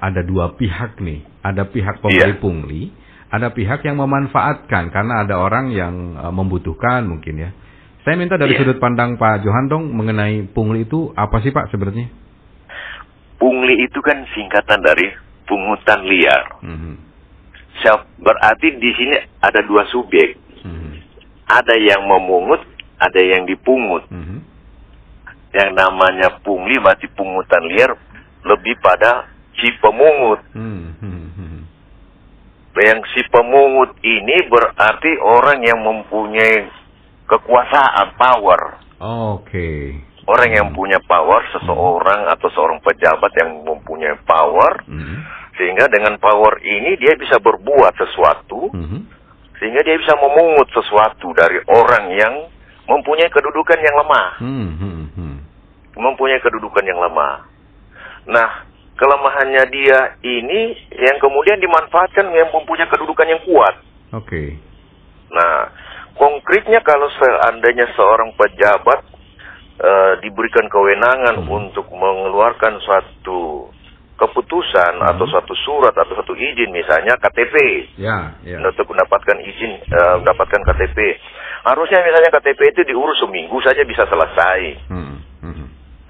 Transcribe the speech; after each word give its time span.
ada 0.00 0.24
dua 0.24 0.56
pihak 0.56 0.98
nih. 0.98 1.20
Ada 1.40 1.68
pihak 1.68 2.00
pemberi 2.00 2.34
Iya. 2.36 2.40
pungli, 2.40 2.82
ada 3.30 3.52
pihak 3.52 3.80
yang 3.84 3.96
memanfaatkan 3.96 4.90
karena 4.90 5.24
ada 5.24 5.36
orang 5.38 5.70
yang 5.70 5.94
eh, 6.16 6.32
membutuhkan 6.32 7.04
mungkin 7.06 7.36
ya. 7.38 7.50
Saya 8.00 8.16
minta 8.16 8.40
dari 8.40 8.56
Iya. 8.56 8.64
sudut 8.64 8.80
pandang 8.80 9.16
Pak 9.16 9.44
Johan 9.44 9.68
dong 9.68 9.92
mengenai 9.92 10.48
pungli 10.50 10.88
itu 10.88 11.12
apa 11.12 11.40
sih 11.40 11.52
Pak 11.52 11.68
sebenarnya? 11.68 12.08
Pungli 13.36 13.88
itu 13.88 14.00
kan 14.00 14.20
singkatan 14.36 14.80
dari 14.80 15.08
pungutan 15.44 16.04
liar. 16.04 16.44
Mhm, 16.60 16.94
So, 17.80 17.96
berarti 18.20 18.76
di 18.76 18.92
sini 18.92 19.16
ada 19.40 19.64
dua 19.64 19.88
subjek. 19.88 20.36
mhm, 20.60 20.92
Ada 21.48 21.80
yang 21.80 22.04
memungut, 22.04 22.60
ada 23.00 23.20
yang 23.24 23.48
dipungut. 23.48 24.04
mhm. 24.12 24.44
Yang 25.50 25.70
namanya 25.72 26.28
pungli 26.44 26.76
berarti 26.76 27.08
pungutan 27.10 27.64
liar 27.66 27.96
lebih 28.44 28.76
pada 28.78 29.29
si 29.60 29.68
pemungut. 29.78 30.40
Hmm, 30.56 30.96
hmm, 30.98 31.26
hmm. 31.36 31.60
Yang 32.80 33.00
si 33.12 33.20
pemungut 33.28 33.92
ini 34.00 34.36
berarti 34.48 35.12
orang 35.20 35.60
yang 35.60 35.84
mempunyai 35.84 36.64
kekuasaan, 37.28 38.16
power. 38.18 38.80
Oke. 39.36 40.00
Orang 40.26 40.50
yang 40.54 40.68
punya 40.72 41.00
power, 41.02 41.42
seseorang 41.56 42.30
atau 42.30 42.48
seorang 42.54 42.78
pejabat 42.84 43.32
yang 43.34 43.66
mempunyai 43.66 44.14
power, 44.22 44.84
Mhm, 44.86 45.16
sehingga 45.58 45.90
dengan 45.90 46.14
power 46.22 46.62
ini 46.62 46.94
dia 47.00 47.18
bisa 47.18 47.42
berbuat 47.42 47.96
sesuatu, 47.98 48.70
sehingga 49.58 49.80
dia 49.82 49.96
bisa 49.98 50.14
memungut 50.16 50.68
sesuatu 50.70 51.34
dari 51.34 51.58
orang 51.66 52.04
yang 52.14 52.34
mempunyai 52.86 53.30
kedudukan 53.30 53.78
yang 53.82 53.96
lemah, 54.06 54.28
Hmm, 54.38 54.70
hmm, 54.78 55.02
hmm. 55.18 55.36
mempunyai 55.98 56.38
kedudukan 56.38 56.84
yang 56.86 57.00
lemah. 57.02 57.46
Nah, 58.30 58.69
kelemahannya 59.00 59.64
dia 59.72 59.98
ini 60.20 60.76
yang 60.92 61.16
kemudian 61.16 61.56
dimanfaatkan 61.56 62.28
yang 62.30 62.52
mempunyai 62.52 62.84
kedudukan 62.86 63.26
yang 63.26 63.40
kuat. 63.48 63.74
Oke. 64.12 64.60
Nah, 65.32 65.72
konkretnya 66.14 66.84
kalau 66.84 67.08
seandainya 67.16 67.88
seorang 67.96 68.36
pejabat 68.36 69.08
eh, 69.80 70.12
diberikan 70.20 70.68
kewenangan 70.68 71.40
Hmm. 71.40 71.48
untuk 71.48 71.88
mengeluarkan 71.88 72.76
suatu 72.84 73.72
keputusan 74.20 75.00
Hmm. 75.00 75.08
atau 75.08 75.24
suatu 75.24 75.56
surat 75.64 75.96
atau 75.96 76.12
suatu 76.12 76.36
izin 76.36 76.68
misalnya 76.68 77.16
KTP 77.16 77.56
Ya, 77.96 78.36
ya. 78.44 78.60
untuk 78.60 78.84
mendapatkan 78.92 79.40
izin 79.40 79.80
eh, 79.80 80.14
mendapatkan 80.20 80.60
KTP 80.68 81.16
harusnya 81.64 82.04
misalnya 82.04 82.28
KTP 82.28 82.60
itu 82.76 82.80
diurus 82.92 83.16
seminggu 83.24 83.56
saja 83.64 83.80
bisa 83.80 84.04
selesai 84.04 84.60
hmm, 84.92 85.09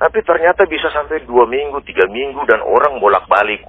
tapi 0.01 0.25
ternyata 0.25 0.65
bisa 0.65 0.89
sampai 0.89 1.21
dua 1.29 1.45
minggu 1.45 1.77
tiga 1.85 2.09
minggu 2.09 2.41
dan 2.49 2.65
orang 2.65 2.97
bolak 2.97 3.29
balik 3.29 3.61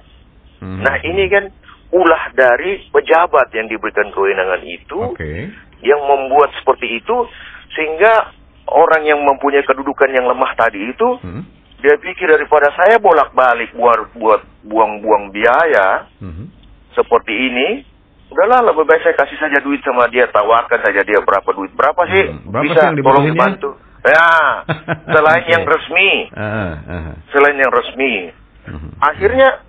hmm. 0.64 0.80
nah 0.80 0.96
ini 1.04 1.28
kan 1.28 1.52
ulah 1.92 2.32
dari 2.32 2.88
pejabat 2.88 3.52
yang 3.52 3.68
diberikan 3.68 4.08
kewenangan 4.16 4.64
itu 4.64 5.12
Oke. 5.12 5.52
yang 5.84 6.00
membuat 6.08 6.48
seperti 6.56 7.04
itu 7.04 7.16
sehingga 7.76 8.32
orang 8.72 9.04
yang 9.04 9.20
mempunyai 9.20 9.60
kedudukan 9.68 10.08
yang 10.08 10.24
lemah 10.24 10.56
tadi 10.56 10.80
itu 10.88 11.08
Hmm, 11.20 11.44
dia 11.84 12.00
pikir 12.00 12.24
daripada 12.24 12.72
saya 12.72 12.96
bolak-balik 12.96 13.76
buat 13.76 14.16
buat 14.16 14.40
buang-buang 14.64 15.36
biaya 15.36 16.08
mhm. 16.24 16.48
seperti 16.96 17.34
ini 17.36 17.68
udahlah 18.32 18.72
lebih 18.72 18.88
baik 18.88 19.04
saya 19.04 19.16
kasih 19.20 19.36
saja 19.36 19.60
duit 19.60 19.84
sama 19.84 20.08
dia 20.08 20.24
tawarkan 20.32 20.80
saja 20.80 21.04
dia 21.04 21.20
berapa 21.20 21.50
duit 21.52 21.76
berapa 21.76 22.02
sih 22.08 22.24
Hmm, 22.32 22.48
berapa 22.48 22.64
bisa 22.64 22.80
sih 22.80 22.86
yang 22.88 22.96
tolong 23.04 23.26
dibantu 23.28 23.70
ya 24.04 24.28
selain 25.14 25.44
Oke. 25.46 25.52
yang 25.52 25.64
resmi 25.64 26.10
Ah, 26.34 26.74
ah, 26.82 27.12
selain 27.30 27.56
yang 27.56 27.70
resmi 27.70 28.30
akhirnya 28.98 29.62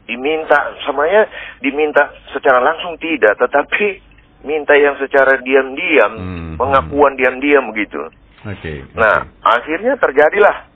diminta 0.07 0.57
semuanya 0.83 1.27
diminta 1.59 2.09
secara 2.31 2.59
langsung 2.59 2.97
tidak 2.97 3.37
tetapi 3.37 3.99
minta 4.41 4.73
yang 4.73 4.97
secara 4.97 5.37
diam-diam 5.39 6.11
Hmm. 6.17 6.53
pengakuan 6.57 7.13
diam-diam 7.15 7.69
begitu 7.71 7.99
Oke. 8.41 8.83
nah 8.97 9.27
akhirnya 9.43 9.95
terjadilah 9.99 10.67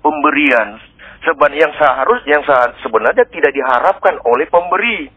pemberian 0.00 0.80
Seben 1.20 1.52
yang 1.52 1.68
seharus 1.76 2.24
yang 2.24 2.40
sebenarnya 2.80 3.28
tidak 3.28 3.52
diharapkan 3.52 4.16
oleh 4.24 4.48
pemberi 4.48 5.12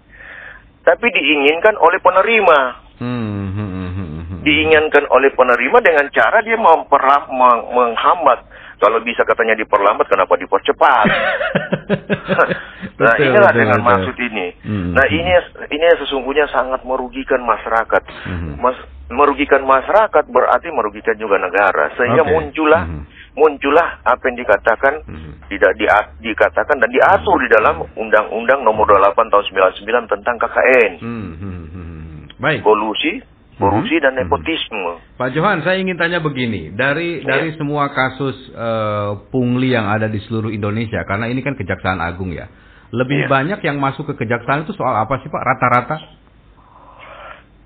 tapi 0.83 1.07
diinginkan 1.09 1.75
oleh 1.75 1.99
penerima 1.99 2.59
Hmm, 2.93 3.49
hmm, 3.51 3.69
hmm, 3.73 3.89
hmm, 3.97 4.39
diinginkan 4.45 5.03
oleh 5.09 5.33
penerima 5.33 5.81
dengan 5.81 6.07
cara 6.13 6.39
dia 6.39 6.55
memperlam, 6.55 7.25
meng- 7.33 7.67
menghambat 7.73 8.45
kalau 8.77 9.01
bisa 9.01 9.23
katanya 9.23 9.55
diperlambat 9.55 10.07
kenapa 10.07 10.35
dipercepat 10.35 11.05
nah 13.01 13.13
Betul, 13.15 13.25
inilah 13.25 13.51
betul, 13.51 13.59
dengan 13.59 13.79
betul. 13.81 13.89
maksud 13.89 14.15
ini. 14.21 14.47
Hmm. 14.63 14.91
Nah 14.93 15.05
ini 15.09 15.31
ini 15.67 15.85
sesungguhnya 15.97 16.45
sangat 16.47 16.85
merugikan 16.85 17.41
masyarakat. 17.41 18.01
Hmm. 18.23 18.61
Mas, 18.61 18.77
merugikan 19.09 19.65
masyarakat 19.65 20.23
berarti 20.29 20.69
merugikan 20.69 21.17
juga 21.17 21.41
negara. 21.41 21.91
Sehingga 21.97 22.23
Oke. 22.23 22.31
muncullah 22.31 22.83
Hmm. 22.85 23.03
Muncullah 23.33 24.01
apa 24.05 24.21
yang 24.29 24.37
dikatakan 24.37 24.93
Hmm. 25.09 25.33
tidak 25.49 25.73
di, 25.77 25.85
dikatakan 26.21 26.77
dan 26.77 26.89
diatur 26.89 27.37
di 27.41 27.49
dalam 27.49 27.81
Undang-Undang 27.97 28.61
Nomor 28.61 28.85
28 28.89 29.29
Tahun 29.29 29.45
99 29.49 30.13
tentang 30.13 30.35
KKN. 30.37 30.91
Hmm, 31.01 31.33
hmm, 31.33 31.33
hmm, 31.41 31.65
hmm. 31.73 32.21
Baik. 32.37 32.61
Kolusi, 32.61 33.21
korupsi 33.57 33.97
dan 34.01 34.13
Hmm. 34.17 34.25
nepotisme. 34.25 35.01
Pak 35.17 35.33
Johan, 35.33 35.61
saya 35.65 35.77
ingin 35.81 35.97
tanya 35.97 36.21
begini, 36.21 36.73
dari 36.73 37.21
Iya. 37.21 37.27
dari 37.27 37.49
semua 37.57 37.89
kasus 37.89 38.37
eh, 38.49 39.11
pungli 39.29 39.73
yang 39.73 39.89
ada 39.89 40.05
di 40.05 40.21
seluruh 40.25 40.53
Indonesia, 40.53 41.01
karena 41.05 41.25
ini 41.29 41.41
kan 41.41 41.57
Kejaksaan 41.57 42.01
Agung 42.01 42.33
ya, 42.33 42.49
lebih 42.93 43.25
Iya. 43.25 43.29
banyak 43.29 43.59
yang 43.65 43.77
masuk 43.81 44.13
ke 44.13 44.25
kejaksaan 44.25 44.65
itu 44.65 44.73
soal 44.77 44.93
apa 44.93 45.17
sih 45.21 45.29
Pak? 45.29 45.41
Rata-rata? 45.41 45.97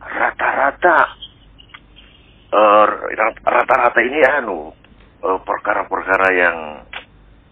Rata-rata 0.07 0.97
eh, 2.47 2.85
rata-rata 3.43 3.99
ini 3.99 4.23
anu 4.23 4.71
perkara-perkara 5.37 6.27
yang 6.33 6.57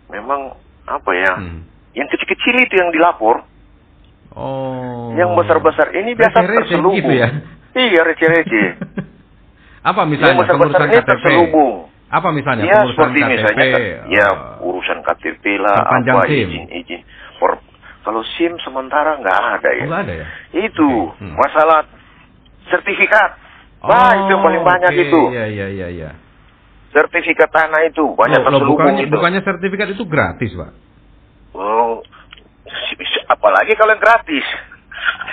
memang 0.07 0.55
apa 0.85 1.11
ya? 1.11 1.33
Hmm. 1.35 1.67
Yang 1.91 2.07
kecil-kecil 2.15 2.55
itu 2.61 2.75
yang 2.75 2.91
dilapor, 2.91 3.43
Oh. 4.35 5.15
yang 5.15 5.31
besar-besar 5.31 5.95
ini 5.95 6.11
biasa 6.11 6.43
Receh-receh 6.43 6.59
terselubung. 6.75 6.95
gitu 6.99 7.11
ya? 7.15 7.27
Iya, 7.71 8.01
receh-receh. 8.03 8.67
apa 9.89 9.99
yang 10.01 10.09
misalnya 10.11 10.35
besar-besar 10.43 10.59
pengurusan 10.75 10.87
ini 10.87 10.97
KTP? 10.97 11.09
terselubung. 11.11 11.75
Apa 12.05 12.27
misalnya 12.31 12.63
Ya, 12.63 12.79
seperti 12.85 13.19
KTP? 13.19 13.31
misalnya 13.31 13.65
kan, 13.65 13.81
ya 14.11 14.27
eh, 14.27 14.67
urusan 14.67 14.97
KTP 15.01 15.43
lah, 15.57 15.77
perpanjang 15.83 16.15
apa 16.15 16.27
izin-izin. 16.27 17.01
Kalau 18.05 18.21
SIM 18.37 18.53
sementara 18.61 19.17
nggak 19.17 19.39
ada 19.57 19.69
ya. 19.73 19.81
oh, 19.81 19.87
nggak 19.89 20.01
ada 20.05 20.13
ya? 20.13 20.25
Itu 20.53 20.85
Oke, 21.09 21.25
hmm. 21.25 21.33
masalah 21.33 21.79
sertifikat. 22.69 23.29
Wah, 23.81 24.13
itu 24.13 24.29
yang 24.29 24.43
paling 24.45 24.61
banyak 24.61 24.91
oke, 24.93 25.03
itu. 25.09 25.21
Iya, 25.33 25.45
iya, 25.49 25.67
iya, 25.73 25.87
iya. 25.89 26.09
Sertifikat 26.95 27.51
tanah 27.51 27.91
itu 27.91 28.07
banyak 28.15 28.39
Loh, 28.39 28.55
loh, 28.55 28.71
bukannya, 28.71 29.03
itu. 29.03 29.11
bukannya 29.11 29.43
sertifikat 29.43 29.91
itu 29.91 30.07
gratis, 30.07 30.55
Pak? 30.55 30.71
Oh, 31.51 31.99
apalagi 33.27 33.75
kalau 33.75 33.91
yang 33.91 33.99
gratis. 33.99 34.45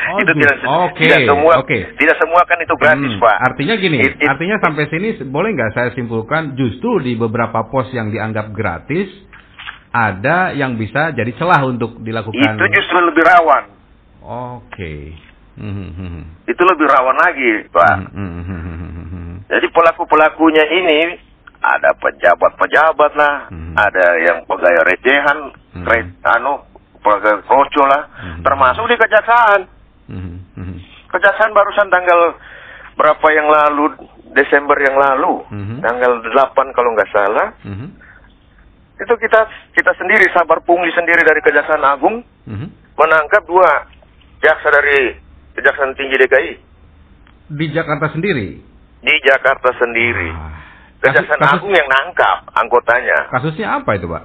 Oh, 0.03 0.19
itu 0.19 0.27
gitu. 0.27 0.41
tidak 0.43 0.55
Oke, 0.91 1.03
tidak 1.06 1.21
semua 1.22 1.53
oke. 1.62 1.78
tidak 1.95 2.17
semua 2.19 2.43
kan 2.43 2.59
itu 2.59 2.75
gratis, 2.75 3.12
Hmm, 3.15 3.22
Pak. 3.22 3.37
Artinya 3.47 3.75
gini, 3.78 3.99
It- 4.03 4.19
it- 4.19 4.27
artinya 4.27 4.56
sampai 4.59 4.91
sini 4.91 5.09
boleh 5.22 5.55
nggak 5.55 5.72
saya 5.72 5.89
simpulkan 5.95 6.59
justru 6.59 6.99
di 6.99 7.15
beberapa 7.15 7.71
pos 7.71 7.87
yang 7.95 8.11
dianggap 8.11 8.51
gratis 8.51 9.06
ada 9.95 10.51
yang 10.53 10.75
bisa 10.75 11.15
jadi 11.15 11.31
celah 11.39 11.62
untuk 11.62 12.03
dilakukan. 12.03 12.59
itu 12.59 12.65
justru 12.75 12.99
lebih 12.99 13.22
rawan. 13.22 13.65
Oke. 14.59 15.15
Hmm, 15.55 15.71
hmm, 15.71 15.91
hmm. 15.95 16.22
Itu 16.49 16.62
lebih 16.65 16.87
rawan 16.89 17.17
lagi, 17.22 17.51
Pak. 17.71 17.95
Hmm, 18.11 18.43
hmm. 18.43 19.34
Jadi 19.47 19.67
pelaku-pelakunya 19.69 20.65
ini 20.67 20.99
ada 21.62 21.95
pejabat-pejabat 21.95 23.13
lah, 23.15 23.34
Hmm. 23.48 23.72
ada 23.72 24.07
yang 24.21 24.42
pegawai 24.45 24.83
recehan, 24.84 25.39
Hmm. 25.72 25.84
kre- 25.86 26.10
anu, 26.28 26.66
pegawai 26.98 27.42
kroco 27.42 27.83
lah, 27.84 28.03
Hmm. 28.13 28.42
termasuk 28.42 28.84
di 28.84 28.97
kejaksaan. 28.97 29.60
Hmm, 30.07 30.36
hmm, 30.53 30.77
Kejaksaan 31.09 31.53
barusan 31.53 31.86
tanggal 31.86 32.34
berapa 32.95 33.27
yang 33.31 33.47
lalu, 33.47 33.95
Desember 34.33 34.75
yang 34.77 34.97
lalu, 34.97 35.45
Mhm. 35.47 35.77
tanggal 35.81 36.13
8 36.27 36.72
kalau 36.72 36.91
nggak 36.92 37.10
salah, 37.10 37.53
hmm, 37.63 37.77
hmm, 37.77 37.91
itu 38.97 39.15
kita 39.19 39.41
kita 39.72 39.92
sendiri 39.95 40.25
sabar 40.33 40.60
pungli 40.60 40.89
sendiri 40.91 41.21
dari 41.21 41.41
Kejaksaan 41.41 41.84
Agung 41.84 42.25
hmm. 42.47 42.69
menangkap 42.95 43.45
dua 43.45 43.86
jaksa 44.39 44.69
dari 44.71 45.16
Kejaksaan 45.53 45.92
Tinggi 45.95 46.16
DKI 46.16 46.53
Di 47.51 47.66
Jakarta 47.71 48.09
sendiri. 48.09 48.57
di 49.03 49.15
Jakarta 49.21 49.69
sendiri. 49.77 50.31
Ah. 50.31 50.61
Kejaksaan 51.03 51.41
Kasus- 51.41 51.59
Agung 51.59 51.72
yang 51.72 51.89
nangkap 51.89 52.39
anggotanya. 52.53 53.19
Kasusnya 53.28 53.66
apa 53.75 53.91
itu, 53.95 54.07
Pak? 54.07 54.22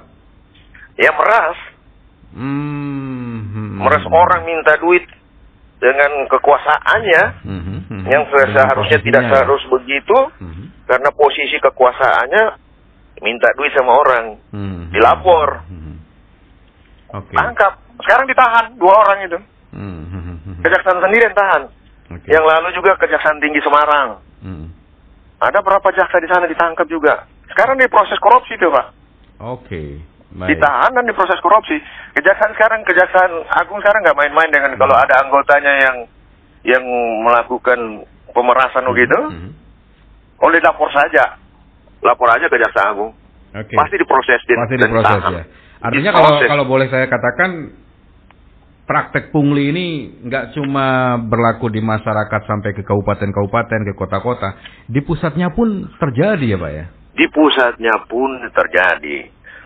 Ya 0.96 1.10
meras, 1.12 1.58
Hmm, 2.28 3.38
hmm, 3.48 3.70
meras 3.80 4.04
hmm. 4.04 4.12
orang 4.12 4.42
minta 4.44 4.76
duit 4.76 5.00
dengan 5.78 6.28
kekuasaannya 6.28 7.22
Hmm, 7.42 7.62
hmm, 7.62 7.80
hmm. 7.88 8.02
yang 8.04 8.22
seharusnya 8.28 8.98
tidak 8.98 9.22
posisinya 9.22 9.22
ya. 9.22 9.30
seharus 9.32 9.62
begitu, 9.68 10.18
Hmm, 10.36 10.64
karena 10.84 11.10
posisi 11.10 11.56
kekuasaannya 11.56 12.44
minta 13.18 13.48
duit 13.54 13.72
sama 13.72 13.92
orang, 13.96 14.24
Hmm. 14.50 14.90
dilapor, 14.90 15.64
Hmm. 15.66 15.96
Oke. 17.12 17.32
tangkap. 17.32 17.80
Sekarang 17.98 18.26
ditahan 18.26 18.66
dua 18.76 18.94
orang 18.96 19.18
itu. 19.24 19.38
Hmm. 19.70 20.02
Hmm. 20.06 20.36
Hmm. 20.38 20.62
Kejaksaan 20.62 20.98
sendiri 21.00 21.22
yang 21.24 21.34
tahan. 21.34 21.62
Oke. 22.08 22.26
Yang 22.26 22.44
lalu 22.46 22.68
juga 22.72 22.90
Kejaksaan 22.96 23.38
Tinggi 23.38 23.60
Semarang. 23.60 24.08
Hmm. 24.38 24.66
Ada 25.38 25.62
berapa 25.62 25.88
jaksa 25.94 26.18
di 26.18 26.26
sana 26.26 26.50
ditangkap 26.50 26.86
juga. 26.90 27.26
Sekarang 27.46 27.78
diproses 27.78 28.18
korupsi 28.18 28.58
tuh 28.58 28.74
pak. 28.74 28.86
Oke. 29.38 30.02
Baik. 30.28 30.58
Ditahan 30.58 30.92
dan 30.92 31.08
diproses 31.08 31.40
korupsi. 31.40 31.80
Kejaksaan 32.12 32.52
sekarang, 32.52 32.84
Kejaksaan 32.84 33.32
Agung 33.48 33.80
sekarang 33.80 34.04
nggak 34.04 34.18
main-main 34.18 34.50
dengan 34.52 34.76
kalau 34.76 34.92
Hmm. 34.92 35.04
ada 35.08 35.14
anggotanya 35.24 35.72
yang 35.88 35.96
yang 36.66 36.84
melakukan 37.24 38.04
pemerasan 38.34 38.84
begitu, 38.92 39.18
Hmm. 39.30 39.50
oleh 40.42 40.60
lapor 40.60 40.90
saja, 40.92 41.38
lapor 42.04 42.28
aja 42.28 42.44
ke 42.50 42.60
Jaksa 42.60 42.92
Agung. 42.92 43.14
Oke. 43.56 43.72
Pasti 43.72 43.96
diproses 43.96 44.40
dan, 44.44 44.58
Pasti 44.66 44.76
dan 44.76 44.88
diproses 44.92 45.22
ya. 45.32 45.44
Artinya 45.78 46.10
kalau 46.12 46.30
kalau 46.44 46.64
boleh 46.66 46.90
saya 46.90 47.06
katakan 47.08 47.72
praktek 48.88 49.28
pungli 49.28 49.68
ini 49.68 49.86
nggak 50.24 50.56
cuma 50.56 51.20
berlaku 51.20 51.68
di 51.68 51.78
masyarakat 51.78 52.40
sampai 52.48 52.72
ke 52.72 52.80
kabupaten-kabupaten, 52.80 53.84
ke 53.84 53.92
kota-kota, 53.92 54.56
di 54.88 55.04
pusatnya 55.04 55.52
pun 55.52 55.92
terjadi 56.00 56.46
ya 56.48 56.58
pak 56.58 56.72
ya. 56.72 56.84
di 57.12 57.26
pusatnya 57.28 57.94
pun 58.08 58.30
terjadi, 58.48 59.18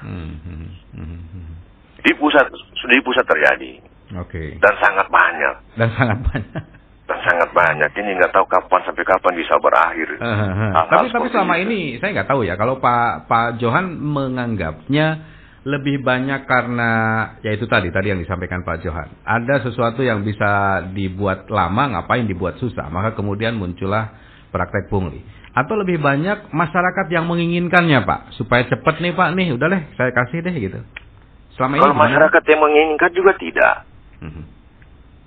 Hmm, 0.02 0.34
hmm, 0.42 0.66
hmm, 0.98 1.52
di 2.02 2.12
pusat 2.18 2.42
di 2.90 2.98
pusat 3.06 3.22
terjadi 3.22 3.78
Oke. 4.18 4.58
dan 4.58 4.74
sangat 4.82 5.06
banyak 5.06 5.54
Dan 5.78 5.88
sangat 5.94 6.18
banyak. 6.26 6.50
dan 7.08 7.18
sangat 7.22 7.48
banyak. 7.54 7.90
Ini 7.94 8.10
nggak 8.18 8.32
tahu 8.34 8.46
kapan 8.50 8.80
sampai 8.82 9.04
kapan 9.06 9.32
bisa 9.38 9.54
berakhir. 9.62 10.08
Hal-hal 10.18 10.86
tapi 10.90 11.06
tapi 11.06 11.06
seperti 11.14 11.30
selama 11.30 11.54
itu. 11.54 11.62
ini 11.70 11.80
saya 12.02 12.10
nggak 12.18 12.28
tahu 12.34 12.40
ya 12.42 12.54
kalau 12.58 12.82
Pak 12.82 13.30
Pak 13.30 13.48
Johan 13.62 13.94
menganggapnya 13.94 15.06
lebih 15.62 16.02
banyak 16.02 16.42
karena 16.42 16.90
ya 17.38 17.54
itu 17.54 17.64
tadi 17.64 17.88
tadi 17.88 18.10
yang 18.10 18.18
disampaikan 18.18 18.62
Pak 18.62 18.82
Johan 18.82 19.08
ada 19.22 19.62
sesuatu 19.62 20.02
yang 20.02 20.26
bisa 20.26 20.82
dibuat 20.90 21.46
lama 21.46 21.94
ngapain 21.94 22.26
dibuat 22.26 22.58
susah 22.58 22.90
maka 22.90 23.14
kemudian 23.14 23.54
muncullah 23.54 24.10
praktek 24.50 24.90
pungli 24.90 25.22
atau 25.52 25.76
lebih 25.76 26.00
banyak 26.00 26.50
masyarakat 26.50 27.06
yang 27.08 27.30
menginginkannya 27.30 28.02
Pak 28.02 28.34
supaya 28.34 28.66
cepet 28.66 28.94
nih 29.00 29.14
Pak 29.14 29.28
nih 29.32 29.54
udah 29.54 29.68
deh 29.70 29.82
saya 29.94 30.10
kasih 30.10 30.42
deh 30.42 30.54
gitu 30.56 30.80
selama 31.52 31.76
ini 31.76 31.82
Kalau 31.84 31.94
gimana? 31.94 32.06
masyarakat 32.08 32.42
yang 32.48 32.60
menginginkan 32.60 33.10
juga 33.12 33.32
tidak. 33.36 33.74
Mhm. 34.24 34.42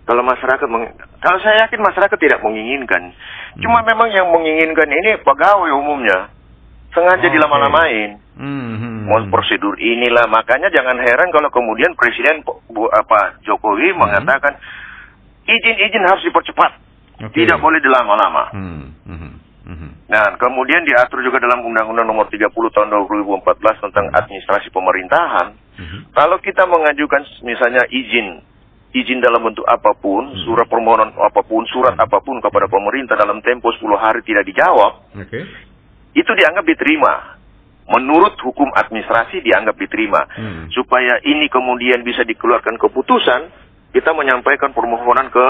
Kalau 0.05 0.21
masyarakat 0.21 0.67
meng- 0.69 0.93
kalau 1.21 1.37
saya 1.37 1.65
yakin 1.65 1.81
masyarakat 1.81 2.17
tidak 2.17 2.39
menginginkan. 2.41 3.13
Cuma 3.57 3.81
Hmm. 3.81 3.87
memang 3.89 4.09
yang 4.09 4.27
menginginkan 4.29 4.89
ini 4.89 5.21
pegawai 5.21 5.69
umumnya. 5.73 6.29
Sengaja 6.93 7.25
Oke. 7.25 7.33
dilama-lamain. 7.33 8.24
Mhm. 8.35 9.07
Mau 9.07 9.19
prosedur 9.31 9.79
inilah 9.79 10.27
makanya 10.27 10.67
jangan 10.67 10.99
heran 10.99 11.31
kalau 11.31 11.47
kemudian 11.49 11.95
presiden 11.95 12.43
Bu- 12.43 12.91
apa 12.91 13.39
Jokowi 13.47 13.95
Hmm. 13.95 14.03
mengatakan 14.03 14.59
izin-izin 15.45 16.03
harus 16.03 16.23
dipercepat. 16.25 16.71
Oke. 17.23 17.43
Tidak 17.43 17.57
boleh 17.63 17.79
dilama-lama. 17.79 18.51
Hmm, 18.51 18.85
mhm. 19.07 19.31
Nah, 20.05 20.37
kemudian 20.37 20.85
diatur 20.85 21.25
juga 21.25 21.41
dalam 21.41 21.65
Undang-Undang 21.65 22.05
Nomor 22.05 22.29
30 22.29 22.69
Tahun 22.69 22.85
2014 22.85 23.81
tentang 23.81 24.13
Hmm. 24.13 24.17
administrasi 24.21 24.69
pemerintahan. 24.69 25.47
Mhm. 25.81 25.97
Kalau 26.13 26.37
kita 26.37 26.69
mengajukan 26.69 27.25
misalnya 27.41 27.81
izin, 27.89 28.45
izin 28.93 29.19
dalam 29.19 29.41
bentuk 29.41 29.65
apa 29.65 29.97
pun, 29.97 30.29
Hmm. 30.29 30.37
surat 30.45 30.69
permohonan 30.69 31.17
apa 31.17 31.41
pun, 31.41 31.65
surat 31.67 31.97
apa 31.97 32.21
pun 32.21 32.37
kepada 32.39 32.69
pemerintah 32.69 33.17
dalam 33.17 33.41
tempo 33.41 33.73
10 33.73 33.97
hari 33.97 34.21
tidak 34.21 34.45
dijawab, 34.45 34.93
Oke. 35.17 35.39
itu 36.13 36.31
dianggap 36.37 36.63
diterima. 36.63 37.34
Menurut 37.85 38.33
hukum 38.41 38.65
administrasi 38.73 39.45
dianggap 39.45 39.77
diterima. 39.77 40.25
Hmm. 40.33 40.65
Supaya 40.73 41.21
ini 41.21 41.45
kemudian 41.53 42.01
bisa 42.01 42.25
dikeluarkan 42.25 42.81
keputusan, 42.81 43.41
kita 43.93 44.09
menyampaikan 44.11 44.73
permohonan 44.73 45.29
ke 45.29 45.47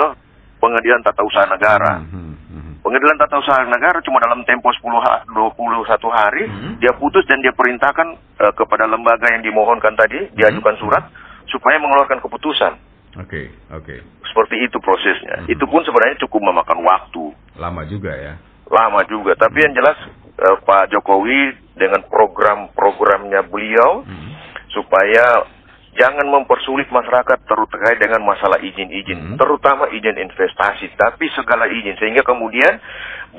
Pengadilan 0.60 1.04
Tata 1.04 1.24
Usaha 1.24 1.46
Negara. 1.48 2.00
Mhm, 2.04 2.32
mhm. 2.52 2.74
Pengadilan 2.84 3.18
Tata 3.20 3.40
Usaha 3.40 3.64
Negara 3.68 4.00
cuma 4.02 4.20
dalam 4.20 4.44
tempo 4.44 4.72
10 4.72 5.00
ha 5.04 5.24
21 5.32 6.10
hari 6.12 6.44
Hmm. 6.48 6.76
dia 6.80 6.92
putus 6.96 7.24
dan 7.28 7.40
dia 7.44 7.52
perintahkan 7.52 8.08
eh, 8.16 8.54
kepada 8.56 8.84
lembaga 8.88 9.31
yang 9.31 9.44
dimohonkan 9.44 9.96
tadi 9.96 10.28
diajukan 10.36 10.76
Hmm. 10.76 10.81
surat 10.81 11.04
supaya 11.48 11.80
mengeluarkan 11.80 12.20
keputusan. 12.20 12.74
Oke, 13.16 13.48
oke. 13.72 13.96
Seperti 14.28 14.56
itu 14.60 14.76
prosesnya. 14.84 15.44
Hmm. 15.44 15.52
Itu 15.52 15.64
pun 15.72 15.84
sebenarnya 15.88 16.20
cukup 16.28 16.42
memakan 16.44 16.84
waktu. 16.84 17.24
Lama 17.56 17.88
juga 17.88 18.12
ya. 18.12 18.36
Lama 18.68 19.00
juga, 19.08 19.38
tapi 19.38 19.62
yang 19.62 19.72
jelas 19.72 19.96
eh, 20.36 20.58
Pak 20.62 20.92
Jokowi 20.92 21.56
dengan 21.76 22.04
program-programnya 22.08 23.48
beliau 23.48 24.04
Mhm. 24.04 24.30
supaya 24.72 25.48
jangan 25.96 26.28
mempersulit 26.28 26.92
masyarakat 26.92 27.40
terkait 27.48 27.96
dengan 28.04 28.20
masalah 28.28 28.60
izin-izin, 28.60 29.16
Hmm. 29.16 29.38
terutama 29.40 29.88
izin 29.96 30.20
investasi, 30.20 30.92
tapi 31.00 31.32
segala 31.32 31.72
izin 31.72 31.96
sehingga 31.96 32.20
kemudian 32.20 32.84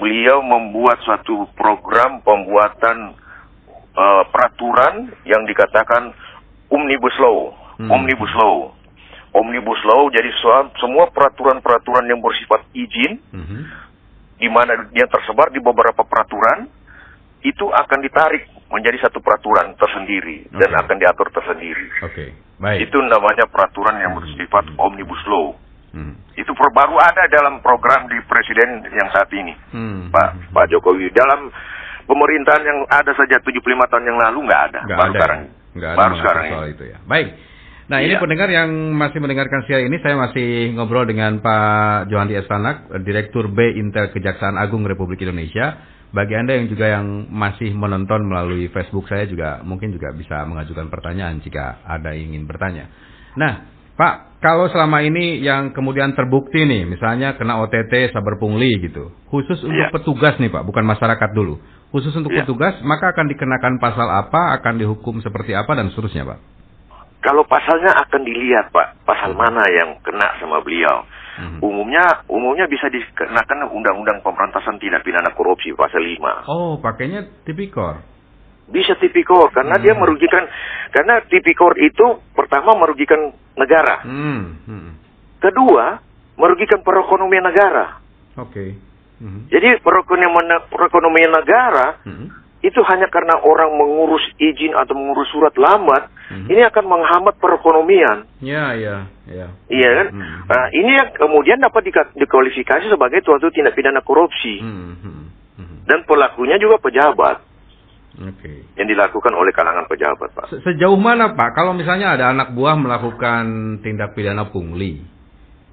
beliau 0.00 0.40
membuat 0.40 0.96
suatu 1.04 1.48
program 1.52 2.24
pembuatan 2.24 3.12
eh, 3.96 4.24
peraturan 4.28 5.08
yang 5.24 5.48
dikatakan 5.48 6.12
omnibus 6.68 7.16
law, 7.16 7.52
Hmm. 7.80 7.92
omnibus 7.92 8.28
law. 8.36 8.72
Omnibus 9.32 9.80
law 9.84 10.08
jadi 10.08 10.28
soal- 10.40 10.72
semua 10.80 11.08
peraturan-peraturan 11.12 12.04
yang 12.04 12.20
bersifat 12.20 12.64
izin 12.72 13.20
Mhm. 13.32 13.60
di 14.36 14.48
mana 14.48 14.88
yang 14.92 15.08
tersebar 15.08 15.48
di 15.48 15.60
beberapa 15.60 16.04
peraturan 16.04 16.68
itu 17.46 17.64
akan 17.64 18.02
ditarik 18.02 18.42
menjadi 18.66 19.06
satu 19.06 19.22
peraturan 19.22 19.78
tersendiri 19.78 20.50
dan 20.50 20.66
Oke. 20.68 20.80
akan 20.82 20.96
diatur 20.98 21.28
tersendiri. 21.30 21.86
Oke, 22.02 22.26
baik. 22.58 22.90
Itu 22.90 22.98
namanya 22.98 23.46
peraturan 23.46 23.94
yang 23.96 24.12
Hmm. 24.12 24.20
bersifat 24.20 24.64
omnibus 24.76 25.22
law. 25.30 25.54
Hmm. 25.94 26.18
Itu 26.34 26.50
baru 26.52 26.98
ada 26.98 27.24
dalam 27.30 27.62
program 27.62 28.10
di 28.10 28.18
presiden 28.26 28.84
yang 28.84 29.08
saat 29.08 29.30
ini, 29.32 29.54
Hmm. 29.70 30.10
Pak 30.10 30.52
Pak 30.52 30.66
Jokowi. 30.68 31.08
Dalam 31.14 31.48
pemerintahan 32.04 32.62
yang 32.62 32.78
ada 32.86 33.14
sejak 33.14 33.40
75 33.40 33.62
tahun 33.88 34.04
yang 34.04 34.18
lalu 34.20 34.38
nggak 34.44 34.62
ada. 34.72 34.80
Nggak 34.84 34.98
baru 34.98 35.06
ada, 35.06 35.16
sekarang. 35.16 35.40
ya? 35.40 35.50
Nggak 35.76 35.90
ada 35.90 35.98
baru 35.98 36.14
sekarang 36.16 36.44
soal 36.44 36.64
ini. 36.64 36.74
itu 36.74 36.84
ya. 36.86 36.98
Baik. 37.06 37.28
Nah 37.86 37.98
ini 38.02 38.12
Iya. 38.12 38.20
pendengar 38.20 38.48
yang 38.50 38.68
masih 38.92 39.18
mendengarkan 39.22 39.62
siang 39.62 39.86
ini, 39.86 39.96
saya 40.02 40.18
masih 40.18 40.74
ngobrol 40.74 41.06
dengan 41.06 41.38
Pak 41.38 42.10
Johandi 42.10 42.34
Estanak, 42.34 42.90
Direktur 43.06 43.46
B 43.46 43.78
Intel 43.78 44.10
Kejaksaan 44.10 44.58
Agung 44.58 44.82
Republik 44.82 45.22
Indonesia. 45.22 45.94
Bagi 46.16 46.32
Anda 46.32 46.56
yang 46.56 46.72
juga 46.72 46.88
yang 46.88 47.28
masih 47.28 47.76
menonton 47.76 48.24
melalui 48.24 48.72
Facebook 48.72 49.04
saya 49.04 49.28
juga 49.28 49.60
mungkin 49.60 49.92
juga 49.92 50.16
bisa 50.16 50.48
mengajukan 50.48 50.88
pertanyaan 50.88 51.44
jika 51.44 51.84
ada 51.84 52.16
yang 52.16 52.32
ingin 52.32 52.48
bertanya. 52.48 52.88
Nah, 53.36 53.68
Pak, 53.96 54.40
kalau 54.40 54.68
selama 54.72 55.04
ini 55.04 55.44
yang 55.44 55.76
kemudian 55.76 56.16
terbukti 56.16 56.64
nih, 56.64 56.88
misalnya 56.88 57.36
kena 57.36 57.60
OTT 57.60 58.12
saber 58.16 58.40
pungli 58.40 58.80
gitu, 58.80 59.12
khusus 59.32 59.60
untuk 59.64 59.76
Iya. 59.76 59.92
petugas 59.92 60.36
nih 60.40 60.52
Pak, 60.52 60.64
bukan 60.64 60.84
masyarakat 60.84 61.30
dulu. 61.36 61.60
Khusus 61.92 62.12
untuk 62.16 62.32
Iya. 62.32 62.44
petugas, 62.44 62.76
maka 62.84 63.12
akan 63.12 63.28
dikenakan 63.32 63.76
pasal 63.80 64.08
apa, 64.08 64.56
akan 64.60 64.80
dihukum 64.80 65.20
seperti 65.24 65.52
apa 65.52 65.72
dan 65.76 65.88
seterusnya 65.92 66.28
Pak. 66.28 66.38
Kalau 67.24 67.44
pasalnya 67.48 67.92
akan 67.96 68.20
dilihat 68.24 68.68
Pak, 68.72 69.04
pasal 69.08 69.32
mana 69.32 69.64
yang 69.72 69.96
kena 70.04 70.28
sama 70.40 70.60
beliau. 70.60 71.04
Mhm. 71.36 71.58
Umumnya 71.60 72.24
umumnya 72.26 72.64
bisa 72.64 72.88
dikenakan 72.88 73.68
Undang-Undang 73.68 74.24
Pemberantasan 74.24 74.80
Tindak 74.80 75.04
Pidana 75.04 75.32
Korupsi 75.36 75.72
pasal 75.76 76.00
5. 76.00 76.48
Oh, 76.48 76.80
pakainya 76.80 77.24
tipikor. 77.44 78.00
Bisa 78.66 78.98
tipikor 78.98 79.52
karena 79.54 79.78
Hmm. 79.78 79.84
dia 79.84 79.94
merugikan 79.94 80.42
karena 80.90 81.20
tipikor 81.28 81.76
itu 81.78 82.24
pertama 82.34 82.74
merugikan 82.74 83.30
negara. 83.54 84.02
Hmm. 84.02 84.58
hmm. 84.64 84.90
Kedua, 85.38 86.00
merugikan 86.40 86.80
perekonomian 86.82 87.44
negara. 87.46 88.00
Oke. 88.36 88.76
Mhm. 89.16 89.48
Jadi 89.48 89.80
perekonomian 89.80 90.68
perekonomian 90.68 91.32
negara 91.32 92.00
Mhm. 92.04 92.26
Itu 92.66 92.82
hanya 92.82 93.06
karena 93.06 93.38
orang 93.38 93.78
mengurus 93.78 94.26
izin 94.36 94.74
atau 94.74 94.98
mengurus 94.98 95.30
surat 95.30 95.54
lambat, 95.54 96.10
Mhm. 96.34 96.50
ini 96.50 96.62
akan 96.66 96.84
menghambat 96.84 97.38
perekonomian. 97.38 98.26
Ya, 98.42 98.74
ya, 98.74 99.06
ya. 99.30 99.46
Iya 99.70 99.90
kan? 100.02 100.06
Mhm. 100.10 100.50
Nah, 100.50 100.64
ini 100.74 100.90
yang 100.98 101.08
kemudian 101.14 101.62
dapat 101.62 101.86
dikualifikasi 102.18 102.90
sebagai 102.90 103.22
suatu 103.22 103.46
tindak 103.54 103.78
pidana 103.78 104.02
korupsi. 104.02 104.58
Mhm. 104.58 104.90
Mhm. 104.98 105.22
Mhm. 105.62 105.76
Dan 105.86 106.02
pelakunya 106.02 106.58
juga 106.58 106.82
pejabat 106.82 107.46
Oke. 108.18 108.66
yang 108.74 108.88
dilakukan 108.90 109.32
oleh 109.38 109.52
kalangan 109.54 109.86
pejabat, 109.86 110.28
Pak. 110.34 110.46
Se- 110.50 110.62
Sejauh 110.66 110.98
mana 110.98 111.38
Pak, 111.38 111.54
kalau 111.54 111.70
misalnya 111.70 112.18
ada 112.18 112.34
anak 112.34 112.50
buah 112.50 112.74
melakukan 112.74 113.44
tindak 113.86 114.18
pidana 114.18 114.50
pungli, 114.50 115.04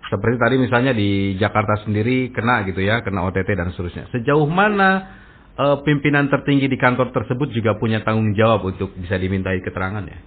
seperti 0.06 0.38
tadi 0.38 0.56
misalnya 0.62 0.94
di 0.94 1.34
Jakarta 1.40 1.82
sendiri 1.82 2.30
kena 2.30 2.62
gitu 2.70 2.84
ya, 2.86 3.02
kena 3.02 3.26
OTT 3.26 3.58
dan 3.58 3.74
seterusnya. 3.74 4.12
Sejauh 4.14 4.46
mana 4.46 5.23
eh, 5.54 5.78
pimpinan 5.82 6.28
tertinggi 6.28 6.66
di 6.66 6.78
kantor 6.78 7.12
tersebut 7.12 7.50
juga 7.50 7.78
punya 7.78 8.02
tanggung 8.02 8.34
jawab 8.34 8.66
untuk 8.66 8.94
bisa 8.96 9.16
dimintai 9.16 9.62
keterangan 9.62 10.04
ya? 10.04 10.20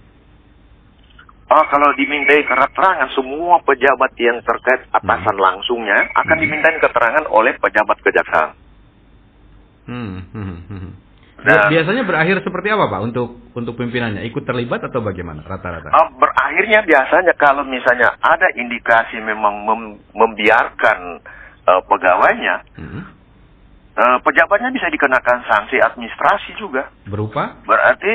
Oh, 1.47 1.63
kalau 1.71 1.95
dimintai 1.95 2.43
keterangan 2.43 3.07
semua 3.15 3.63
pejabat 3.63 4.11
yang 4.19 4.43
terkait 4.43 4.83
atasan 4.91 5.39
langsungnya 5.39 6.11
akan 6.11 6.35
Hmm. 6.35 6.43
dimintai 6.43 6.75
keterangan 6.77 7.23
oleh 7.31 7.55
pejabat 7.55 7.97
kejaksaan. 8.03 8.51
Hmm, 9.87 10.27
hmm, 10.27 10.43
hmm, 10.43 10.59
hmm. 10.67 10.91
Dan- 11.37 11.69
Biasanya 11.71 12.03
berakhir 12.03 12.41
seperti 12.43 12.67
apa 12.67 12.89
Pak 12.89 13.01
untuk 13.07 13.27
untuk 13.53 13.77
pimpinannya? 13.77 14.25
Ikut 14.27 14.43
terlibat 14.43 14.83
atau 14.83 14.99
bagaimana 14.99 15.45
rata-rata? 15.45 15.87
Uh, 15.87 16.09
berakhirnya 16.17 16.83
biasanya 16.83 17.31
kalau 17.37 17.63
misalnya 17.63 18.11
ada 18.19 18.51
indikasi 18.57 19.21
memang 19.21 19.63
mem- 19.63 20.01
membiarkan 20.11 21.21
uh, 21.63 21.81
pegawainya, 21.85 22.55
Mhm. 22.75 23.01
Uh, 23.97 24.17
pejabatnya 24.21 24.69
bisa 24.69 24.87
dikenakan 24.87 25.43
sanksi 25.43 25.81
administrasi 25.81 26.53
juga. 26.55 26.87
Berupa? 27.03 27.57
Berarti 27.65 28.13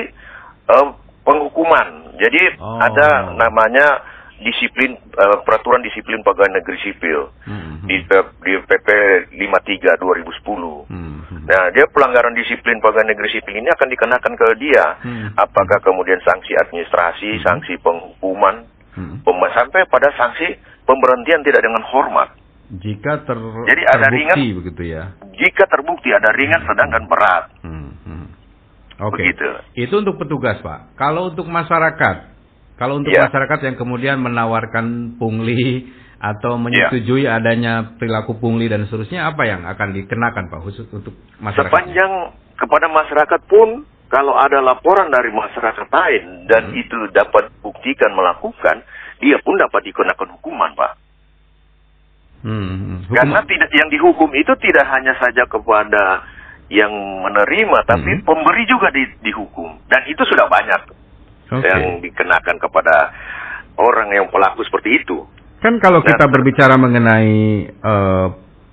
uh, 0.70 0.94
penghukuman. 1.22 2.16
Jadi 2.16 2.42
Oh. 2.62 2.78
ada 2.78 3.34
namanya 3.34 3.86
disiplin 4.38 4.98
uh, 5.14 5.38
peraturan 5.42 5.82
disiplin 5.82 6.18
pegawai 6.22 6.50
negeri 6.50 6.78
sipil 6.82 7.30
Mhm. 7.46 7.86
di, 7.86 7.96
di 8.42 8.52
PP 8.58 8.88
53 9.38 9.98
2010. 9.98 10.86
Mhm. 10.90 11.46
Nah, 11.46 11.70
dia 11.70 11.86
pelanggaran 11.90 12.34
disiplin 12.34 12.78
pegawai 12.78 13.06
negeri 13.06 13.28
sipil 13.30 13.54
ini 13.54 13.70
akan 13.70 13.88
dikenakan 13.90 14.34
ke 14.34 14.46
dia. 14.58 14.86
Hmm. 15.02 15.30
Apakah 15.34 15.82
kemudian 15.82 16.18
sanksi 16.22 16.54
administrasi, 16.54 17.42
sanksi 17.42 17.78
penghukuman, 17.82 18.62
pem- 18.94 19.52
sampai 19.54 19.82
pada 19.86 20.10
sanksi 20.14 20.54
pemberhentian 20.86 21.42
tidak 21.42 21.62
dengan 21.62 21.82
hormat. 21.82 22.30
Jika 22.72 23.28
ter 23.28 23.36
Jadi 23.36 23.82
ada 23.84 24.08
terbukti 24.08 24.16
ringan- 24.16 24.56
begitu 24.64 24.82
ya. 24.88 25.02
Jika 25.36 25.64
terbukti 25.68 26.08
ada 26.08 26.32
ringan, 26.32 26.64
sedang, 26.64 26.88
dan 26.88 27.04
berat. 27.04 27.44
Hmm, 27.60 27.92
hmm. 28.00 28.26
Oke. 29.02 29.20
Begitu. 29.20 29.44
Itu 29.76 29.94
untuk 30.00 30.16
petugas, 30.16 30.56
Pak. 30.60 30.96
Kalau 30.96 31.28
untuk 31.28 31.44
masyarakat, 31.44 32.16
kalau 32.80 32.96
untuk 32.96 33.12
Ya. 33.12 33.28
masyarakat 33.28 33.58
yang 33.62 33.76
kemudian 33.76 34.16
menawarkan 34.18 35.18
pungli 35.20 35.92
atau 36.16 36.56
menyetujui 36.56 37.26
adanya 37.26 37.98
perilaku 37.98 38.38
pungli 38.38 38.70
dan 38.70 38.86
seterusnya, 38.86 39.26
apa 39.26 39.42
yang 39.44 39.66
akan 39.66 39.92
dikenakan, 39.92 40.48
Pak, 40.48 40.60
khusus 40.62 40.86
untuk 40.88 41.12
masyarakat? 41.42 41.68
Sepanjang 41.68 42.12
kepada 42.56 42.86
masyarakat 42.88 43.40
pun, 43.50 43.84
kalau 44.06 44.32
ada 44.32 44.62
laporan 44.62 45.10
dari 45.10 45.28
masyarakat 45.28 45.88
lain 45.90 46.46
dan 46.46 46.70
Hmm. 46.70 46.78
itu 46.78 46.96
dapat 47.10 47.52
buktikan 47.60 48.14
melakukan, 48.14 48.80
dia 49.18 49.36
pun 49.42 49.58
dapat 49.58 49.82
dikenakan 49.82 50.40
hukuman, 50.40 50.72
Pak. 50.72 51.01
Hmm, 52.42 52.58
hmm. 52.58 52.98
Hukum- 53.06 53.16
Karena 53.16 53.40
tidak 53.46 53.70
yang 53.70 53.88
dihukum 53.88 54.30
itu 54.34 54.52
tidak 54.58 54.86
hanya 54.90 55.14
saja 55.16 55.46
kepada 55.46 56.26
yang 56.68 56.90
menerima, 57.22 57.78
tapi 57.84 58.10
Hmm. 58.18 58.24
pemberi 58.24 58.64
juga 58.66 58.90
di, 58.90 59.04
dihukum. 59.22 59.78
Dan 59.86 60.02
itu 60.08 60.22
sudah 60.24 60.48
banyak 60.48 60.82
Oke. 61.52 61.62
yang 61.62 62.00
dikenakan 62.00 62.56
kepada 62.58 63.12
orang 63.76 64.10
yang 64.10 64.26
pelaku 64.28 64.64
seperti 64.64 65.04
itu. 65.04 65.22
Kan 65.60 65.78
kalau 65.78 66.02
Nah, 66.02 66.08
kita 66.10 66.26
berbicara 66.26 66.74
mengenai 66.74 67.34
eh, 67.70 68.26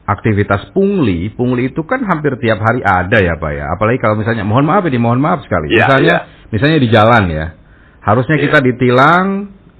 aktivitas 0.09 0.73
pungli, 0.73 1.29
pungli 1.29 1.69
itu 1.69 1.85
kan 1.85 2.01
hampir 2.01 2.33
tiap 2.41 2.57
hari 2.57 2.81
ada 2.81 3.21
ya 3.21 3.37
Pak 3.37 3.51
ya. 3.53 3.65
Apalagi 3.69 4.01
kalau 4.01 4.17
misalnya, 4.17 4.41
mohon 4.41 4.65
maaf 4.65 4.81
ini, 4.89 4.97
mohon 4.97 5.21
maaf 5.21 5.45
sekali. 5.45 5.69
Ya, 5.69 5.85
misalnya, 5.85 6.15
ya. 6.25 6.49
misalnya 6.49 6.77
di 6.81 6.89
jalan 6.89 7.23
ya, 7.29 7.45
harusnya 8.01 8.37
Ya. 8.39 8.43
kita 8.49 8.57
ditilang, 8.65 9.25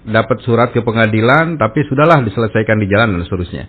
dapat 0.05 0.39
surat 0.43 0.71
ke 0.71 0.79
pengadilan, 0.83 1.59
tapi 1.59 1.83
sudahlah 1.87 2.23
diselesaikan 2.23 2.77
di 2.79 2.87
jalan 2.87 3.17
dan 3.17 3.21
seterusnya. 3.27 3.65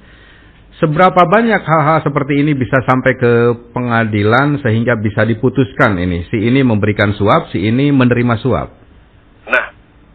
Seberapa 0.80 1.28
banyak 1.28 1.60
hal-hal 1.60 2.00
seperti 2.00 2.40
ini 2.40 2.56
bisa 2.56 2.80
sampai 2.88 3.12
ke 3.18 3.32
pengadilan 3.76 4.64
sehingga 4.64 4.96
bisa 4.96 5.28
diputuskan 5.28 6.00
ini, 6.00 6.24
si 6.32 6.40
ini 6.40 6.64
memberikan 6.64 7.12
suap, 7.12 7.52
si 7.52 7.60
ini 7.60 7.92
menerima 7.92 8.34
suap. 8.40 8.68
Nah, 9.50 9.64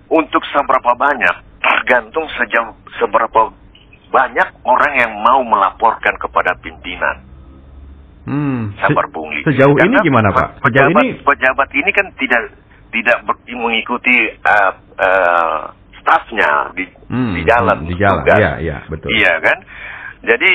untuk 0.09 0.41
seberapa 0.49 0.97
banyak 0.97 1.35
tergantung 1.61 2.25
sejauh 2.33 2.73
seberapa 2.97 3.53
banyak 4.09 4.49
orang 4.65 4.93
yang 4.97 5.11
mau 5.21 5.41
melaporkan 5.45 6.17
kepada 6.17 6.57
pimpinan 6.61 7.25
Hmm. 8.25 8.73
sabar 8.81 9.05
pungli. 9.13 9.45
Sejauh 9.45 9.77
ini 9.77 10.01
Karena 10.01 10.01
gimana 10.01 10.29
Pak? 10.33 10.65
Sejauh 10.65 10.89
Pejabat, 10.89 11.03
ini 11.05 11.09
pejabat 11.21 11.69
ini 11.77 11.91
kan 11.93 12.07
tidak 12.17 12.41
tidak 12.89 13.17
ber- 13.21 13.45
mengikuti 13.53 14.33
uh, 14.41 14.71
uh, 14.97 15.57
stafnya 16.05 16.69
di, 16.77 16.85
Hmm, 17.09 17.33
di 17.33 17.41
jalan. 17.43 17.89
di 17.89 17.97
jalan, 17.97 18.21
tugas. 18.21 18.37
iya, 18.37 18.51
iya, 18.61 18.77
betul. 18.85 19.09
Iya 19.09 19.33
kan? 19.41 19.57
Jadi 20.21 20.49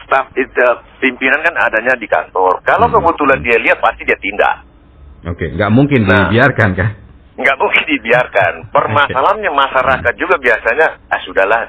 staf 0.00 0.32
itu 0.32 0.64
pimpinan 0.98 1.44
kan 1.44 1.54
adanya 1.60 1.92
di 1.94 2.08
kantor. 2.08 2.64
Kalau 2.64 2.88
Hmm. 2.88 2.96
kebetulan 2.96 3.38
dia 3.44 3.60
lihat 3.60 3.78
pasti 3.78 4.08
dia 4.08 4.16
tindak. 4.16 4.64
Oke, 5.28 5.52
nggak 5.52 5.70
mungkin 5.70 6.08
Nah. 6.08 6.32
dibiarkan 6.32 6.70
kan? 6.72 6.90
nggak 7.32 7.56
mungkin 7.56 7.84
dibiarkan. 7.88 8.52
Permasalahannya 8.70 9.50
masyarakat 9.50 10.14
juga 10.16 10.36
biasanya, 10.36 11.00
ah 11.08 11.20
sudahlah, 11.24 11.68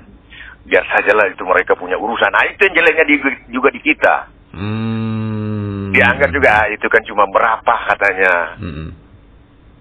biar 0.64 0.84
sajalah 0.86 1.32
itu 1.32 1.44
mereka 1.44 1.74
punya 1.74 1.96
urusan. 1.96 2.30
Nah 2.30 2.44
itu 2.46 2.68
yang 2.68 2.76
jeleknya 2.78 3.06
di, 3.08 3.16
juga 3.50 3.70
di 3.72 3.80
kita. 3.80 4.16
Hmm. 4.54 5.92
Dianggap 5.92 6.30
juga 6.32 6.50
ah, 6.52 6.66
itu 6.68 6.86
kan 6.88 7.02
cuma 7.08 7.24
berapa 7.28 7.74
katanya. 7.90 8.34
Hmm. 8.60 8.90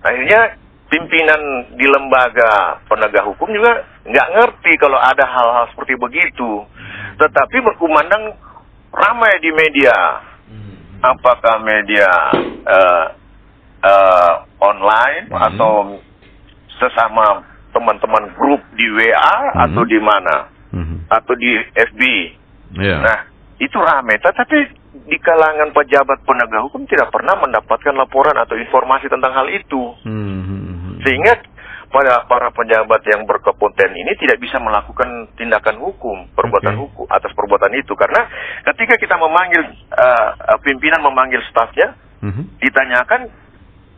Akhirnya 0.03 0.55
pimpinan 0.93 1.73
di 1.73 1.89
lembaga 1.89 2.85
penegak 2.85 3.25
hukum 3.25 3.49
juga 3.49 3.81
nggak 4.05 4.31
ngerti 4.37 4.77
kalau 4.77 5.01
ada 5.01 5.25
hal-hal 5.25 5.65
seperti 5.73 5.97
begitu. 5.97 6.69
Tetapi 7.17 7.57
berkumandang 7.65 8.37
ramai 8.93 9.33
di 9.41 9.49
media. 9.57 9.97
Apakah 11.03 11.65
media 11.65 12.11
eh, 12.63 13.05
eh, 13.83 14.35
online 14.61 15.33
Hmm. 15.33 15.43
atau 15.51 15.73
sesama 16.77 17.43
teman-teman 17.73 18.37
grup 18.37 18.61
di 18.77 18.87
WA 18.93 19.35
Hmm. 19.57 19.65
atau 19.67 19.83
di 19.89 19.99
mana 19.99 20.47
Hmm. 20.71 21.09
atau 21.09 21.33
di 21.35 21.51
FB. 21.73 22.03
Iya. 22.79 22.97
Nah, 23.01 23.19
itu 23.59 23.77
ramai. 23.81 24.21
Tetapi 24.21 24.57
di 25.09 25.17
kalangan 25.19 25.73
pejabat 25.73 26.21
penegak 26.23 26.63
hukum 26.69 26.85
tidak 26.85 27.09
pernah 27.11 27.35
mendapatkan 27.41 27.97
laporan 27.97 28.37
atau 28.37 28.55
informasi 28.61 29.09
tentang 29.09 29.33
hal 29.33 29.49
itu. 29.51 29.97
Hmm, 30.05 30.13
hmm, 30.13 30.43
hmm. 30.45 30.52
Sehingga 31.03 31.33
para 31.93 32.25
para 32.25 32.49
pejabat 32.51 33.05
yang 33.05 33.29
berkepoten 33.29 33.93
ini 33.93 34.17
tidak 34.17 34.41
bisa 34.41 34.57
melakukan 34.57 35.29
tindakan 35.37 35.77
hukum, 35.77 36.25
perbuatan 36.33 36.75
Oke. 36.75 36.83
hukum 36.89 37.05
atas 37.13 37.31
perbuatan 37.37 37.69
itu 37.77 37.93
karena 37.93 38.25
ketika 38.65 38.97
kita 38.97 39.15
memanggil 39.21 39.61
uh, 39.93 40.57
pimpinan 40.65 41.05
memanggil 41.05 41.45
stafnya 41.53 41.93
Hmm. 42.23 42.47
ditanyakan 42.63 43.35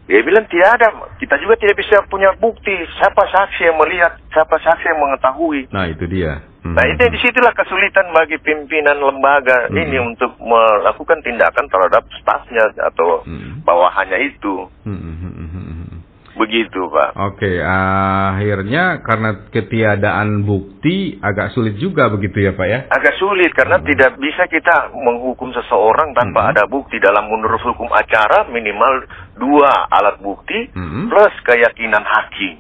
dia 0.09 0.25
bilang 0.25 0.49
tidak 0.49 0.81
ada 0.81 0.89
kita 1.21 1.37
juga 1.45 1.61
tidak 1.61 1.77
bisa 1.77 2.01
punya 2.09 2.33
bukti 2.41 2.73
siapa 2.97 3.21
saksi 3.21 3.69
yang 3.69 3.77
melihat 3.77 4.17
siapa 4.33 4.57
saksi 4.65 4.85
yang 4.85 4.97
mengetahui 4.97 5.69
Nah 5.69 5.85
itu 5.93 6.09
dia. 6.09 6.41
Hmm. 6.65 6.73
Nah, 6.73 6.89
itu 6.89 7.05
di 7.05 7.21
situlah 7.21 7.53
kesulitan 7.53 8.09
bagi 8.17 8.41
pimpinan 8.41 8.97
lembaga 8.97 9.69
Hmm. 9.69 9.77
ini 9.77 10.01
untuk 10.01 10.33
melakukan 10.41 11.21
tindakan 11.21 11.69
terhadap 11.69 12.01
stafnya 12.17 12.65
atau 12.81 13.21
Hmm. 13.29 13.61
bawahannya 13.61 14.17
itu. 14.25 14.73
Hmm, 14.89 14.97
hmm, 14.97 15.17
hmm, 15.21 15.49
hmm, 15.53 15.65
hmm. 15.85 16.01
Begitu, 16.35 16.91
Pak. 16.91 17.15
Oke, 17.15 17.63
akhirnya 17.63 18.99
karena 19.07 19.47
ketiadaan 19.55 20.43
bukti 20.43 21.23
agak 21.23 21.55
sulit 21.55 21.79
juga 21.79 22.11
begitu 22.11 22.43
ya 22.43 22.53
Pak 22.59 22.67
ya? 22.67 22.79
Agak 22.91 23.15
sulit 23.23 23.55
karena 23.55 23.79
Hmm. 23.79 23.87
tidak 23.87 24.19
bisa 24.19 24.43
kita 24.51 24.91
menghukum 24.99 25.55
seseorang 25.55 26.11
tanpa 26.11 26.51
Hmm. 26.51 26.51
ada 26.55 26.63
bukti. 26.67 26.99
Dalam 26.99 27.31
menurut 27.31 27.63
hukum 27.63 27.87
acara 27.91 28.51
minimal 28.51 29.07
dua 29.39 29.87
alat 29.95 30.19
bukti 30.19 30.75
Hmm. 30.75 31.07
plus 31.07 31.35
keyakinan 31.47 32.03
hakim. 32.03 32.59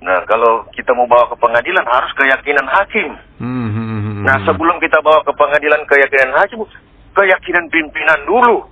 Nah, 0.00 0.24
kalau 0.24 0.64
kita 0.72 0.96
mau 0.96 1.04
bawa 1.04 1.28
ke 1.28 1.36
pengadilan 1.36 1.84
harus 1.84 2.12
keyakinan 2.16 2.64
hakim. 2.64 3.10
Hmm, 3.36 3.68
hmm, 3.68 3.76
hmm, 3.76 4.00
hmm. 4.00 4.24
Nah, 4.24 4.36
sebelum 4.48 4.80
kita 4.80 4.96
bawa 5.04 5.20
ke 5.24 5.32
pengadilan 5.36 5.84
keyakinan 5.84 6.32
hakim, 6.40 6.64
keyakinan 7.12 7.68
pimpinan 7.68 8.20
dulu. 8.24 8.64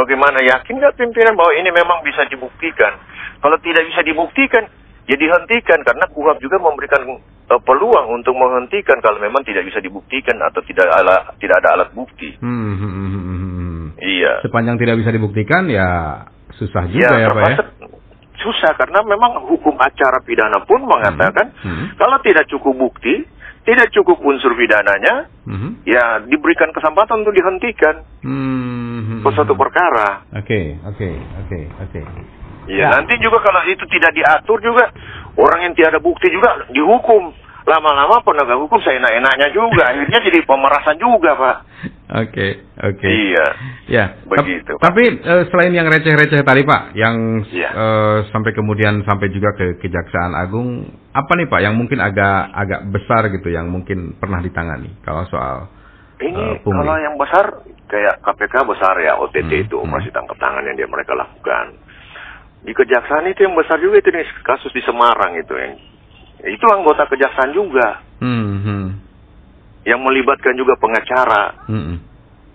Bagaimana 0.00 0.40
yakin 0.40 0.80
nggak 0.80 0.96
pimpinan 0.96 1.36
bahwa 1.36 1.52
ini 1.52 1.68
memang 1.68 2.00
bisa 2.00 2.24
dibuktikan? 2.24 2.96
Kalau 3.40 3.56
tidak 3.60 3.84
bisa 3.84 4.00
dibuktikan, 4.00 4.64
ya 5.04 5.16
dihentikan 5.16 5.84
karena 5.84 6.08
KUHAP 6.08 6.40
juga 6.40 6.56
memberikan 6.56 7.04
eh, 7.20 7.60
peluang 7.60 8.06
untuk 8.16 8.32
menghentikan 8.32 8.96
kalau 9.04 9.20
memang 9.20 9.44
tidak 9.44 9.68
bisa 9.68 9.76
dibuktikan 9.78 10.40
atau 10.40 10.64
tidak 10.64 10.88
ada 10.88 11.36
tidak 11.36 11.60
ada 11.60 11.68
alat 11.76 11.90
bukti. 11.92 12.32
Hmm, 12.40 12.80
hmm, 12.80 12.92
hmm, 12.96 13.10
hmm, 13.12 13.24
hmm. 13.28 13.84
Iya. 14.00 14.32
Sepanjang 14.40 14.80
tidak 14.80 14.96
bisa 14.96 15.10
dibuktikan 15.12 15.68
ya 15.68 15.88
susah 16.56 16.88
juga 16.88 17.12
Ya, 17.12 17.26
ya, 17.26 17.28
Pak 17.28 17.44
ya? 17.44 17.58
susah 18.40 18.72
karena 18.72 19.04
memang 19.04 19.36
hukum 19.52 19.76
acara 19.76 20.16
pidana 20.24 20.64
pun 20.64 20.80
mengatakan 20.80 21.52
Hmm. 21.60 21.92
kalau 22.00 22.16
tidak 22.24 22.48
cukup 22.48 22.72
bukti, 22.72 23.20
tidak 23.68 23.92
cukup 23.92 24.16
unsur 24.24 24.56
pidananya, 24.56 25.28
Hmm. 25.44 25.76
ya 25.84 26.24
diberikan 26.24 26.72
kesempatan 26.72 27.20
untuk 27.20 27.36
dihentikan 27.36 28.00
Hmm. 28.24 28.79
Ke 29.20 29.28
suatu 29.30 29.54
perkara. 29.54 30.24
Oke, 30.34 30.76
oke, 30.82 31.08
oke, 31.40 31.58
oke. 31.80 32.00
Ya, 32.66 32.86
Ya. 32.86 32.88
nanti 32.92 33.16
juga 33.18 33.40
kalau 33.40 33.64
itu 33.64 33.82
tidak 33.88 34.12
diatur 34.12 34.60
juga 34.60 34.92
orang 35.34 35.60
yang 35.64 35.74
tiada 35.74 35.98
bukti 35.98 36.28
juga 36.28 36.64
dihukum. 36.68 37.32
Lama-lama 37.60 38.18
penegak 38.20 38.56
hukum 38.56 38.80
saya 38.80 38.98
enak-enaknya 38.98 39.48
juga. 39.52 39.84
Akhirnya 39.86 40.18
jadi 40.22 40.38
pemerasan 40.42 40.96
juga, 40.96 41.36
Pak. 41.36 41.56
Oke, 42.10 42.46
oke. 42.74 43.06
Iya. 43.06 43.46
Ya, 43.86 44.04
Begitu, 44.24 44.74
tap- 44.74 44.90
Tapi 44.90 45.02
eh, 45.14 45.42
selain 45.46 45.70
yang 45.70 45.86
receh-receh 45.86 46.42
tadi 46.42 46.62
Pak, 46.64 46.82
yang 46.94 47.44
Iya. 47.46 47.70
eh, 47.70 48.18
sampai 48.28 48.50
kemudian 48.50 49.04
sampai 49.04 49.28
juga 49.28 49.54
ke 49.54 49.78
Kejaksaan 49.78 50.34
Agung, 50.34 50.88
apa 51.12 51.32
nih 51.36 51.46
Pak 51.46 51.60
yang 51.60 51.76
mungkin 51.76 52.00
agak 52.00 52.50
agak 52.50 52.80
besar 52.88 53.28
gitu 53.28 53.46
yang 53.46 53.68
mungkin 53.68 54.16
pernah 54.16 54.40
ditangani 54.40 54.90
kalau 55.00 55.22
soal 55.24 55.70
Ini 56.18 56.60
pungli. 56.60 56.80
kalau 56.80 56.96
yang 56.98 57.14
besar 57.14 57.44
kayak 57.90 58.22
KPK 58.22 58.54
besar 58.64 58.94
ya 59.02 59.18
OTT 59.18 59.50
Hmm, 59.50 59.64
itu 59.66 59.74
hmm. 59.76 59.84
operasi 59.84 60.14
tangkap 60.14 60.38
tangan 60.38 60.62
yang 60.64 60.78
dia 60.78 60.86
mereka 60.86 61.12
lakukan. 61.12 61.74
Di 62.62 62.70
kejaksaan 62.70 63.26
itu 63.26 63.42
yang 63.42 63.56
besar 63.58 63.76
juga 63.76 63.98
itu 63.98 64.08
nih 64.08 64.24
kasus 64.46 64.70
di 64.70 64.82
Semarang 64.86 65.34
itu 65.34 65.52
yang 65.58 65.74
itu 66.40 66.64
anggota 66.70 67.04
kejaksaan 67.04 67.50
juga 67.50 68.00
Hmm, 68.20 68.60
hmm, 68.62 68.86
yang 69.88 70.00
melibatkan 70.04 70.52
juga 70.54 70.76
pengacara, 70.76 71.56
hmm, 71.66 71.84
hmm. 71.88 71.98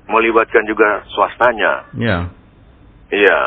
melibatkan 0.07 0.61
juga 0.63 1.01
swastanya. 1.09 1.89
Ya. 1.97 2.17
Iya. 3.09 3.39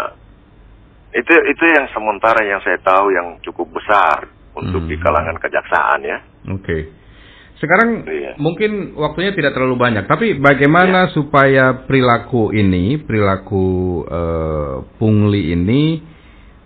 Itu 1.15 1.31
itu 1.31 1.65
yang 1.73 1.87
sementara 1.95 2.43
yang 2.43 2.61
saya 2.61 2.77
tahu 2.83 3.15
yang 3.15 3.39
cukup 3.41 3.71
besar 3.73 4.27
untuk 4.53 4.83
Hmm. 4.83 4.91
di 4.91 4.97
kalangan 4.99 5.39
kejaksaan 5.39 6.01
ya. 6.03 6.19
Oke. 6.51 6.91
Sekarang 7.59 8.07
Iya. 8.07 8.39
mungkin 8.39 8.95
waktunya 8.95 9.35
tidak 9.35 9.51
terlalu 9.59 9.75
banyak, 9.75 10.07
tapi 10.07 10.39
bagaimana 10.39 11.11
supaya 11.11 11.85
perilaku 11.91 12.55
ini, 12.55 13.03
perilaku 13.03 13.67
eh, 14.07 14.75
pungli 14.95 15.51
ini, 15.59 15.99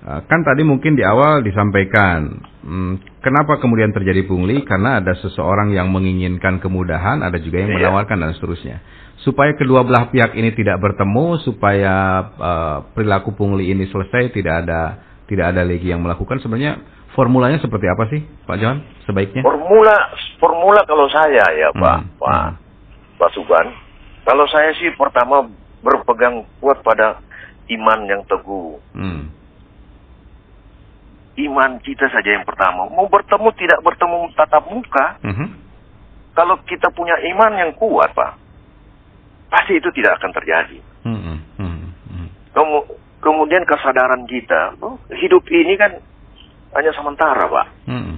eh, 0.05 0.21
kan 0.29 0.41
tadi 0.45 0.61
mungkin 0.69 0.93
di 0.93 1.01
awal 1.01 1.41
disampaikan, 1.41 2.29
hmm, 2.61 3.25
kenapa 3.25 3.57
kemudian 3.57 3.89
terjadi 3.97 4.21
pungli? 4.29 4.61
Karena 4.69 5.01
ada 5.01 5.17
seseorang 5.17 5.73
yang 5.73 5.89
menginginkan 5.89 6.61
kemudahan, 6.61 7.25
ada 7.25 7.41
juga 7.41 7.65
yang 7.65 7.73
Iya. 7.73 7.89
menawarkan 7.89 8.29
dan 8.29 8.37
seterusnya. 8.37 8.85
Supaya 9.25 9.57
kedua 9.57 9.89
belah 9.89 10.13
pihak 10.13 10.37
ini 10.37 10.53
tidak 10.53 10.77
bertemu, 10.77 11.41
supaya 11.41 11.95
eh, 12.37 12.79
perilaku 12.93 13.33
pungli 13.33 13.73
ini 13.73 13.89
selesai, 13.89 14.29
tidak 14.29 14.69
ada 14.69 14.81
tidak 15.25 15.57
ada 15.57 15.65
lagi 15.65 15.89
yang 15.89 16.05
melakukan. 16.05 16.37
Sebenarnya 16.45 16.77
formulanya 17.13 17.61
seperti 17.61 17.87
apa 17.89 18.05
sih, 18.09 18.21
Pak 18.45 18.57
Johan? 18.59 18.79
Sebaiknya? 19.05 19.43
Formula 19.45 19.97
formula 20.37 20.81
kalau 20.85 21.07
saya 21.09 21.45
ya 21.55 21.69
Pak, 21.73 21.99
Hmm, 21.99 22.09
Pak, 22.19 22.33
hmm. 22.33 22.53
Pak 23.21 23.31
Suban, 23.37 23.67
kalau 24.25 24.45
saya 24.49 24.73
sih 24.79 24.91
pertama 24.97 25.47
berpegang 25.83 26.47
kuat 26.63 26.81
pada 26.81 27.19
iman 27.69 28.01
yang 28.07 28.23
teguh. 28.27 28.79
Hmm. 28.95 29.31
Iman 31.33 31.81
kita 31.81 32.07
saja 32.13 32.37
yang 32.37 32.45
pertama. 32.45 32.87
Mau 32.93 33.09
bertemu 33.09 33.49
tidak 33.57 33.81
bertemu 33.81 34.19
tatap 34.37 34.69
muka, 34.69 35.17
Mhm. 35.25 35.47
kalau 36.37 36.61
kita 36.69 36.93
punya 36.93 37.17
iman 37.33 37.53
yang 37.57 37.73
kuat, 37.73 38.13
Pak, 38.13 38.37
pasti 39.49 39.81
itu 39.81 39.89
tidak 39.97 40.21
akan 40.21 40.33
terjadi. 40.37 40.79
Mhm. 41.09 41.37
Mhm. 41.57 41.89
Mhm. 42.13 42.27
Kemu- 42.53 42.89
kemudian 43.25 43.65
kesadaran 43.65 44.29
kita, 44.29 44.77
oh, 44.85 45.01
hidup 45.09 45.41
ini 45.49 45.81
kan 45.81 45.97
hanya 46.73 46.91
sementara, 46.93 47.45
Pak. 47.47 47.67
Mhm. 47.89 48.15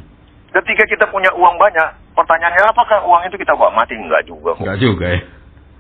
Ketika 0.54 0.84
kita 0.87 1.04
punya 1.11 1.34
uang 1.34 1.58
banyak, 1.58 1.88
pertanyaannya 2.14 2.70
apakah 2.70 3.02
uang 3.02 3.26
itu 3.26 3.37
kita 3.37 3.58
bawa 3.58 3.75
mati? 3.75 3.99
Enggak 3.99 4.23
juga. 4.25 4.54
kok. 4.54 4.62
Enggak 4.62 4.78
juga 4.78 5.06
ya. 5.11 5.20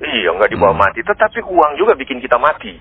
Iya, 0.02 0.28
enggak 0.34 0.50
dibawa 0.50 0.74
Hmm. 0.74 0.82
mati. 0.82 1.00
Tetapi 1.00 1.38
uang 1.46 1.72
juga 1.78 1.94
bikin 1.94 2.18
kita 2.18 2.34
mati. 2.42 2.74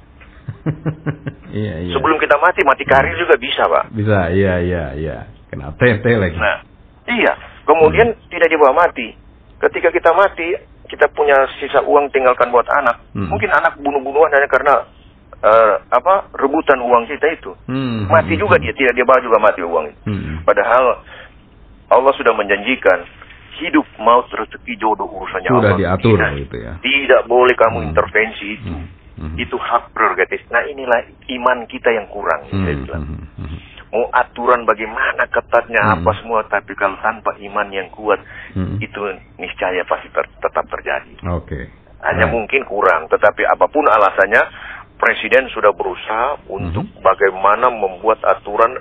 iya, 1.54 1.74
iya. 1.86 1.94
Sebelum 1.94 2.18
kita 2.18 2.36
mati, 2.42 2.66
mati 2.66 2.84
karir 2.88 3.14
juga 3.16 3.38
bisa, 3.38 3.64
Pak. 3.70 3.94
bisa, 3.94 4.34
iya, 4.34 4.58
iya, 4.60 4.84
iya. 4.98 5.18
Kena 5.54 5.70
TT 5.78 6.06
lagi. 6.18 6.38
Nah, 6.40 6.66
iya. 7.14 7.34
Kemudian 7.64 8.10
tidak 8.28 8.50
dibawa 8.50 8.74
mati. 8.74 9.14
Ketika 9.62 9.94
kita 9.94 10.12
mati, 10.12 10.58
kita 10.90 11.08
punya 11.14 11.38
sisa 11.62 11.86
uang 11.86 12.10
tinggalkan 12.10 12.50
buat 12.50 12.66
anak. 12.68 13.00
Hmm. 13.14 13.30
Mungkin 13.30 13.54
anak 13.54 13.78
bunuh-bunuhan 13.80 14.34
hanya 14.34 14.50
karena 14.50 14.74
eh, 15.44 15.76
apa 15.90 16.32
rebutan 16.34 16.80
uang 16.80 17.04
kita 17.06 17.28
itu. 17.30 17.52
Hmm. 17.68 18.08
Mati 18.08 18.34
juga 18.34 18.56
dia, 18.58 18.72
tidak 18.72 18.94
dia 18.94 19.04
bawa 19.04 19.20
juga 19.20 19.38
mati 19.38 19.60
uang 19.60 19.86
itu. 19.86 20.02
Hmm. 20.06 20.40
Padahal 20.42 21.04
Allah 21.90 22.14
sudah 22.16 22.32
menjanjikan 22.32 23.04
hidup 23.54 23.86
maut 23.98 24.26
rezeki 24.30 24.74
jodoh 24.76 25.06
urusannya 25.06 25.52
Sudah 25.52 25.62
Allah. 25.70 25.78
diatur 25.78 26.18
Tidak, 26.18 26.32
gitu 26.42 26.56
ya. 26.58 26.74
tidak 26.82 27.22
boleh 27.26 27.54
kamu 27.54 27.78
Hmm. 27.78 27.88
intervensi 27.92 28.48
itu. 28.56 28.72
Hmm. 28.72 28.88
Hmm. 29.14 29.36
Itu 29.38 29.56
hak 29.56 29.94
prerogatif. 29.94 30.42
Nah 30.50 30.66
inilah 30.66 31.00
iman 31.30 31.68
kita 31.68 31.92
yang 31.92 32.10
kurang. 32.10 32.48
Hmm. 32.48 32.64
saya 32.64 32.76
bilang. 32.76 33.04
Hmm. 33.06 33.26
Hmm. 33.38 33.58
Mau 33.94 34.10
aturan 34.10 34.66
bagaimana 34.66 35.30
ketatnya 35.30 35.78
Hmm. 35.80 36.02
apa 36.02 36.12
semua, 36.18 36.42
tapi 36.48 36.74
kalau 36.74 36.98
tanpa 36.98 37.30
iman 37.38 37.68
yang 37.70 37.94
kuat 37.94 38.18
Hmm. 38.58 38.82
itu 38.82 38.98
niscaya 39.38 39.86
pasti 39.86 40.10
ter- 40.10 40.34
tetap 40.40 40.66
terjadi. 40.66 41.14
Oke. 41.30 41.70
Hanya 42.02 42.26
Baik. 42.26 42.34
mungkin 42.34 42.62
kurang, 42.66 43.06
tetapi 43.06 43.46
apa 43.46 43.70
pun 43.70 43.86
alasannya, 43.86 44.42
Presiden 45.04 45.52
sudah 45.52 45.76
berusaha 45.76 46.48
untuk 46.48 46.88
Mhm. 46.88 47.04
bagaimana 47.04 47.68
membuat 47.68 48.24
aturan 48.24 48.72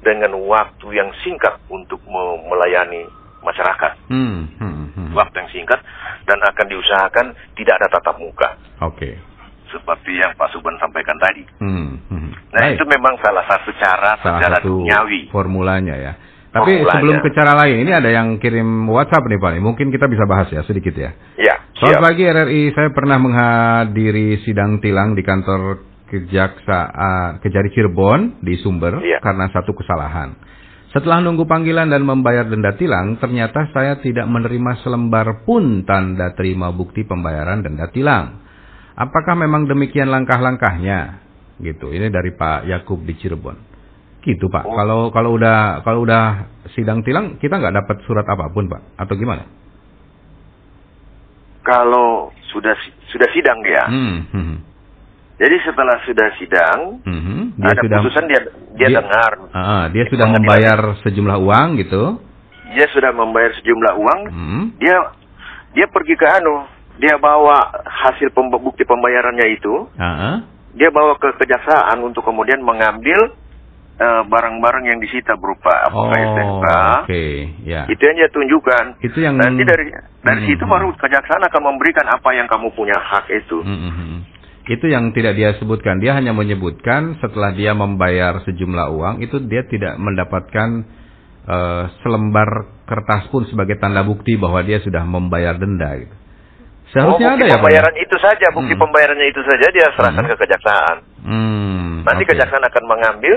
dengan 0.00 0.32
waktu 0.40 0.86
yang 0.90 1.12
singkat 1.20 1.60
untuk 1.68 2.00
me- 2.02 2.40
melayani 2.46 3.04
masyarakat. 3.42 3.92
Hmm. 4.08 4.48
Hmm. 4.56 4.88
Hmm. 4.90 5.12
Waktu 5.12 5.36
yang 5.36 5.50
singkat 5.52 5.80
dan 6.24 6.40
akan 6.40 6.66
diusahakan 6.66 7.26
tidak 7.54 7.76
ada 7.76 7.88
tatap 7.92 8.16
muka. 8.16 8.56
Oke. 8.80 9.20
Seperti 9.66 10.16
yang 10.16 10.32
Pak 10.32 10.48
Suban 10.48 10.78
sampaikan 10.78 11.18
tadi. 11.18 11.44
Hmm. 11.60 12.00
Hmm. 12.08 12.30
Nah 12.50 12.62
Baik. 12.64 12.80
itu 12.80 12.84
memang 12.88 13.14
salah 13.20 13.44
satu 13.44 13.68
cara 13.76 14.16
Salah 14.16 14.40
secara 14.40 14.56
satu 14.56 14.80
duniawi. 14.80 15.28
formulanya 15.28 15.92
ya. 15.94 16.12
Tapi 16.48 16.72
Formulanya. 16.72 16.92
sebelum 16.96 17.16
ke 17.20 17.30
cara 17.36 17.52
lain, 17.54 17.84
ini 17.84 17.92
ada 17.92 18.08
yang 18.08 18.40
kirim 18.40 18.64
WhatsApp 18.88 19.28
nih 19.28 19.36
Pak. 19.36 19.60
Mungkin 19.60 19.92
kita 19.92 20.08
bisa 20.08 20.24
bahas 20.24 20.48
ya 20.48 20.64
sedikit 20.64 20.96
ya. 20.96 21.12
Ya, 21.36 21.55
Selamat 21.76 21.92
siap. 21.92 22.06
pagi 22.08 22.24
RRI, 22.24 22.62
saya 22.72 22.88
pernah 22.88 23.20
menghadiri 23.20 24.40
sidang 24.48 24.80
tilang 24.80 25.12
di 25.12 25.20
kantor 25.20 25.84
Kejaksaan 26.08 27.44
Kejari 27.44 27.68
Cirebon 27.68 28.40
di 28.40 28.56
Sumber 28.64 28.96
Iya. 29.04 29.20
karena 29.20 29.52
satu 29.52 29.76
kesalahan. 29.76 30.40
Setelah 30.88 31.20
nunggu 31.20 31.44
panggilan 31.44 31.92
dan 31.92 32.00
membayar 32.00 32.48
denda 32.48 32.72
tilang, 32.80 33.20
ternyata 33.20 33.68
saya 33.76 34.00
tidak 34.00 34.24
menerima 34.24 34.80
selembar 34.80 35.44
pun 35.44 35.84
tanda 35.84 36.32
terima 36.32 36.72
bukti 36.72 37.04
pembayaran 37.04 37.60
denda 37.60 37.92
tilang. 37.92 38.40
Apakah 38.96 39.36
memang 39.36 39.68
demikian 39.68 40.08
langkah-langkahnya? 40.08 41.20
Gitu. 41.60 41.92
Ini 41.92 42.08
dari 42.08 42.32
Pak 42.32 42.72
Yakub 42.72 43.04
di 43.04 43.20
Cirebon. 43.20 43.56
Gitu 44.24 44.48
Pak. 44.48 44.64
Oh. 44.64 44.72
Kalau 44.80 45.00
kalau 45.12 45.36
udah 45.36 45.84
kalau 45.84 46.08
udah 46.08 46.24
sidang 46.72 47.04
tilang 47.04 47.36
kita 47.36 47.60
nggak 47.60 47.84
dapat 47.84 47.96
surat 48.08 48.24
apa 48.24 48.48
pun 48.48 48.64
Pak 48.64 48.96
atau 48.96 49.12
gimana? 49.12 49.65
Kalau 51.66 52.30
sudah 52.54 52.78
sudah 53.10 53.26
sidang 53.34 53.58
dia, 53.60 53.82
Hmm, 53.90 54.22
hmm, 54.30 54.56
jadi 55.36 55.56
setelah 55.66 55.98
sudah 56.06 56.28
sidang, 56.38 57.02
hmm. 57.02 57.58
Dia 57.58 57.72
ada 57.72 57.80
sudah 57.82 57.98
putusan 57.98 58.24
dia 58.30 58.40
dia, 58.78 58.86
dia- 58.86 59.02
dengar, 59.02 59.32
Ah, 59.50 59.84
dia 59.90 60.04
sudah 60.06 60.26
membayar 60.30 60.78
sejumlah 61.02 61.36
uang 61.36 61.68
gitu. 61.76 62.02
dia 62.70 62.86
sudah 62.92 63.10
membayar 63.10 63.50
sejumlah 63.56 63.94
uang, 63.96 64.20
Hmm. 64.28 64.64
dia 64.78 64.96
dia 65.72 65.86
pergi 65.86 66.14
ke 66.14 66.26
anu, 66.30 66.64
dia 66.96 67.18
bawa 67.18 67.58
hasil 67.84 68.30
pemb- 68.30 68.56
bukti 68.56 68.86
pembayarannya 68.86 69.46
itu, 69.50 69.90
Ah, 69.96 70.46
dia 70.72 70.88
bawa 70.88 71.18
ke 71.18 71.34
kejaksaan 71.36 71.98
untuk 72.00 72.22
kemudian 72.22 72.62
mengambil 72.62 73.34
eh, 73.96 74.22
barang-barang 74.24 74.84
yang 74.86 74.98
disita 74.98 75.34
berupa 75.34 75.72
Oh, 75.88 76.04
apakah 76.04 76.18
STNK, 76.18 76.66
oke, 77.02 77.24
ya. 77.64 77.82
itu 77.86 78.02
yang 78.02 78.16
dia 78.16 78.28
tunjukkan. 78.28 78.84
Itu 79.00 79.18
yang 79.18 79.34
Nanti 79.34 79.62
dari 79.62 79.86
dari 80.20 80.40
Hmm, 80.42 80.48
situ 80.48 80.62
hmm. 80.62 80.72
baru 80.72 80.88
kejaksaan 80.94 81.42
akan 81.42 81.62
memberikan 81.64 82.06
apa 82.06 82.28
yang 82.32 82.46
kamu 82.46 82.70
punya 82.72 82.94
hak 82.94 83.26
itu. 83.30 83.58
Hmm, 83.58 83.80
hmm. 83.88 84.18
Itu 84.66 84.86
yang 84.86 85.10
tidak 85.10 85.34
dia 85.34 85.54
sebutkan. 85.56 85.98
Dia 85.98 86.12
hanya 86.12 86.30
menyebutkan 86.30 87.16
setelah 87.16 87.50
dia 87.50 87.70
membayar 87.70 88.42
sejumlah 88.42 88.86
uang 88.90 89.16
itu 89.20 89.38
dia 89.42 89.62
tidak 89.62 89.94
mendapatkan 89.96 90.68
eh, 91.46 91.84
selembar 92.00 92.48
kertas 92.84 93.30
pun 93.30 93.46
sebagai 93.46 93.78
tanda 93.78 94.02
bukti 94.02 94.34
bahwa 94.34 94.60
dia 94.60 94.78
sudah 94.78 95.02
membayar 95.02 95.54
denda 95.54 95.94
gitu. 95.96 96.14
Seharusnya 96.88 97.28
oh, 97.28 97.34
ada 97.34 97.44
ya 97.44 97.50
Pak. 97.50 97.58
pembayaran 97.60 97.94
itu 97.96 98.16
saja, 98.16 98.46
bukti 98.50 98.72
Hmm. 98.72 98.82
pembayarannya 98.82 99.26
itu 99.26 99.40
saja 99.42 99.66
dia 99.70 99.86
serahkan 99.92 100.22
Hmm. 100.22 100.30
ke 100.30 100.36
kejaksaan. 100.38 100.96
Hmm, 101.22 101.90
Nanti 102.02 102.22
oke. 102.22 102.30
kejaksaan 102.30 102.62
akan 102.62 102.84
mengambil, 102.84 103.36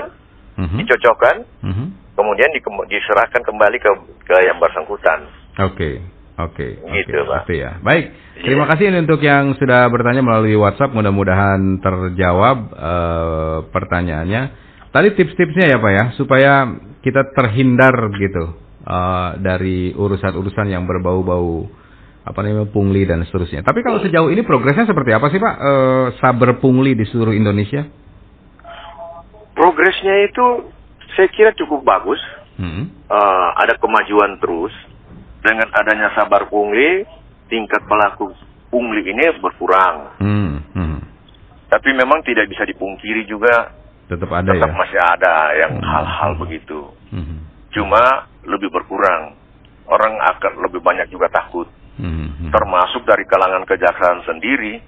Mhm, 0.60 0.76
dicocokkan, 0.84 1.36
mhm. 1.64 1.84
kemudian 2.12 2.52
dikem- 2.52 2.84
diserahkan 2.86 3.40
kembali 3.40 3.76
ke 3.80 3.90
ke 4.22 4.36
yang 4.44 4.60
bersangkutan. 4.60 5.24
Oke, 5.58 6.04
oke, 6.36 6.66
Gitu, 6.84 7.16
oke, 7.16 7.26
Pak. 7.26 7.48
ya. 7.48 7.80
Baik, 7.80 8.04
Iya. 8.36 8.44
terima 8.44 8.68
kasih 8.68 8.92
ini 8.92 8.98
untuk 9.00 9.20
yang 9.20 9.56
sudah 9.56 9.88
bertanya 9.88 10.20
melalui 10.20 10.54
WhatsApp. 10.54 10.92
Mudah-mudahan 10.92 11.80
terjawab 11.80 12.58
eh, 12.70 13.58
pertanyaannya. 13.68 14.42
Tadi 14.90 15.08
tips-tipsnya 15.14 15.70
ya 15.70 15.78
Pak 15.78 15.92
ya, 15.92 16.04
supaya 16.14 16.52
kita 17.00 17.32
terhindar 17.32 17.94
gitu 18.14 18.44
eh, 18.84 19.30
dari 19.40 19.92
urusan-urusan 19.92 20.66
yang 20.68 20.84
berbau-bau 20.84 21.68
apa 22.20 22.36
namanya 22.44 22.68
pungli 22.68 23.08
dan 23.08 23.24
seterusnya. 23.24 23.64
Tapi 23.64 23.80
kalau 23.80 23.96
sejauh 23.98 24.28
ini 24.28 24.44
progresnya 24.44 24.84
seperti 24.84 25.10
apa 25.10 25.32
sih 25.32 25.40
Pak? 25.40 25.54
Eh, 25.56 26.06
saber 26.20 26.60
pungli 26.60 26.92
di 26.92 27.08
seluruh 27.08 27.32
Indonesia? 27.32 27.88
Progresnya 29.60 30.24
itu 30.24 30.72
saya 31.12 31.28
kira 31.28 31.52
cukup 31.52 31.84
bagus. 31.84 32.16
Hmm. 32.56 32.88
Eh, 32.88 33.48
ada 33.60 33.76
kemajuan 33.76 34.40
terus 34.40 34.72
dengan 35.44 35.68
adanya 35.76 36.08
sabar 36.16 36.48
pungli, 36.48 37.04
tingkat 37.52 37.84
pelaku 37.84 38.32
pungli 38.72 39.04
ini 39.04 39.36
berkurang. 39.36 40.16
Hmm, 40.16 40.64
hmm. 40.72 40.98
Tapi 41.68 41.92
memang 41.92 42.24
tidak 42.24 42.48
bisa 42.48 42.64
dipungkiri 42.64 43.28
juga 43.28 43.76
Tetap 44.08 44.32
ada 44.32 44.48
tetap 44.48 44.72
ya. 44.72 44.76
masih 44.80 44.96
ada 44.98 45.34
yang 45.60 45.72
Hmm. 45.76 45.84
hal-hal 45.84 46.32
begitu. 46.40 46.80
Hmm, 47.12 47.44
Cuma 47.70 48.00
lebih 48.48 48.72
berkurang. 48.72 49.36
Orang 49.86 50.16
akan 50.16 50.64
lebih 50.64 50.80
banyak 50.80 51.12
juga 51.12 51.28
takut. 51.28 51.68
hmm, 52.00 52.48
hmm. 52.48 52.50
Termasuk 52.50 53.04
dari 53.04 53.28
kalangan 53.28 53.68
kejaksaan 53.68 54.24
sendiri 54.24 54.80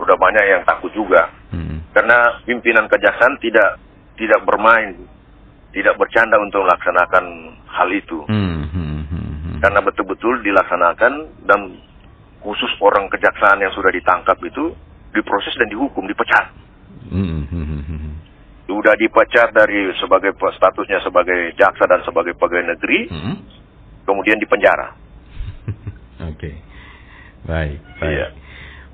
udah 0.00 0.16
banyak 0.16 0.44
yang 0.48 0.62
takut 0.64 0.88
juga. 0.96 1.28
Hmm. 1.52 1.84
Karena 1.92 2.40
pimpinan 2.48 2.88
kejaksaan 2.88 3.36
tidak 3.38 3.76
tidak 4.16 4.40
bermain, 4.48 4.96
tidak 5.76 5.94
bercanda 6.00 6.40
untuk 6.40 6.64
melaksanakan 6.64 7.24
hal 7.68 7.88
itu. 7.92 8.24
Hmm. 8.26 8.66
Hmm. 8.72 9.00
Hmm. 9.08 9.36
hmm. 9.44 9.56
Karena 9.60 9.80
betul-betul 9.84 10.40
dilaksanakan 10.40 11.12
dan 11.44 11.60
khusus 12.40 12.72
orang 12.80 13.08
kejaksaan 13.12 13.60
yang 13.60 13.72
sudah 13.76 13.92
ditangkap 13.92 14.36
itu 14.44 14.72
diproses 15.12 15.54
dan 15.60 15.68
dihukum, 15.68 16.08
dipecat. 16.08 16.52
Hmm. 17.12 17.44
Hmm. 17.48 17.64
Hmm. 17.64 17.82
hmm. 17.84 18.14
Sudah 18.66 18.98
dipecat 18.98 19.54
dari 19.54 19.94
sebagai 20.02 20.34
statusnya 20.34 20.98
sebagai 21.04 21.54
jaksa 21.54 21.86
dan 21.86 22.02
sebagai 22.02 22.34
pegawai 22.34 22.74
negeri, 22.74 23.06
Hmm. 23.12 23.36
kemudian 24.02 24.42
dipenjara. 24.42 24.90
Oke. 26.32 26.50
Baik, 27.46 27.78
baik. 28.02 28.10
Iya. 28.10 28.26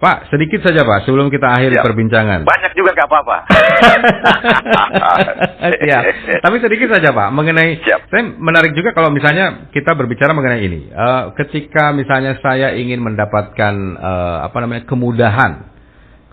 Pak, 0.03 0.35
sedikit 0.35 0.67
saja 0.67 0.83
Pak, 0.83 1.07
sebelum 1.07 1.31
kita 1.31 1.47
akhiri 1.47 1.79
Siap. 1.79 1.87
perbincangan. 1.87 2.43
Banyak 2.43 2.75
juga 2.75 2.91
nggak 2.91 3.07
apa-apa. 3.07 3.37
Siap. 5.79 6.03
Tapi 6.45 6.57
sedikit 6.59 6.91
saja 6.91 7.15
Pak, 7.15 7.29
mengenai 7.31 7.79
Siap. 7.87 8.11
saya 8.11 8.23
menarik 8.35 8.75
juga 8.75 8.91
kalau 8.99 9.15
misalnya 9.15 9.71
kita 9.71 9.95
berbicara 9.95 10.35
mengenai 10.35 10.59
ini. 10.59 10.91
Eh, 10.91 11.23
ketika 11.38 11.95
misalnya 11.95 12.35
saya 12.43 12.75
ingin 12.75 12.99
mendapatkan 12.99 13.75
eh, 13.95 14.38
apa 14.43 14.57
namanya 14.59 14.91
kemudahan, 14.91 15.71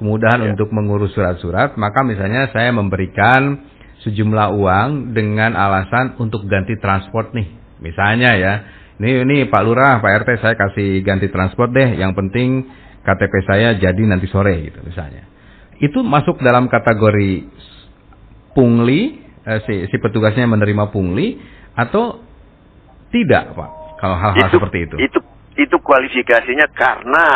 kemudahan 0.01 0.49
Ya. 0.49 0.58
untuk 0.58 0.73
mengurus 0.73 1.13
surat-surat, 1.13 1.77
maka 1.77 2.01
misalnya 2.01 2.49
saya 2.49 2.73
memberikan 2.73 3.69
sejumlah 4.01 4.49
uang 4.58 5.13
dengan 5.13 5.53
alasan 5.53 6.17
untuk 6.17 6.41
ganti 6.49 6.73
transport 6.82 7.38
nih. 7.38 7.45
Misalnya 7.86 8.34
ya, 8.34 8.53
ini 8.97 9.21
ini 9.29 9.38
Pak 9.45 9.62
Lurah, 9.62 10.01
Pak 10.01 10.25
RT 10.25 10.29
saya 10.41 10.58
kasih 10.58 11.05
ganti 11.05 11.29
transport 11.29 11.69
deh. 11.69 12.01
Yang 12.01 12.17
penting 12.17 12.49
KTP 13.09 13.33
saya 13.49 13.73
jadi 13.73 14.01
nanti 14.05 14.29
sore 14.29 14.69
gitu 14.69 14.85
misalnya. 14.85 15.25
Itu 15.81 16.05
masuk 16.05 16.37
dalam 16.45 16.69
kategori 16.69 17.49
pungli, 18.53 19.25
eh, 19.47 19.59
si, 19.65 19.89
si 19.89 19.95
petugasnya 19.97 20.45
menerima 20.45 20.93
pungli 20.93 21.41
atau 21.73 22.21
tidak, 23.09 23.57
Pak? 23.57 23.69
Kalau 23.97 24.15
hal-hal 24.21 24.47
seperti 24.53 24.85
itu. 24.85 24.95
Itu 25.01 25.19
itu 25.57 25.75
kualifikasinya 25.81 26.69
karena 26.71 27.27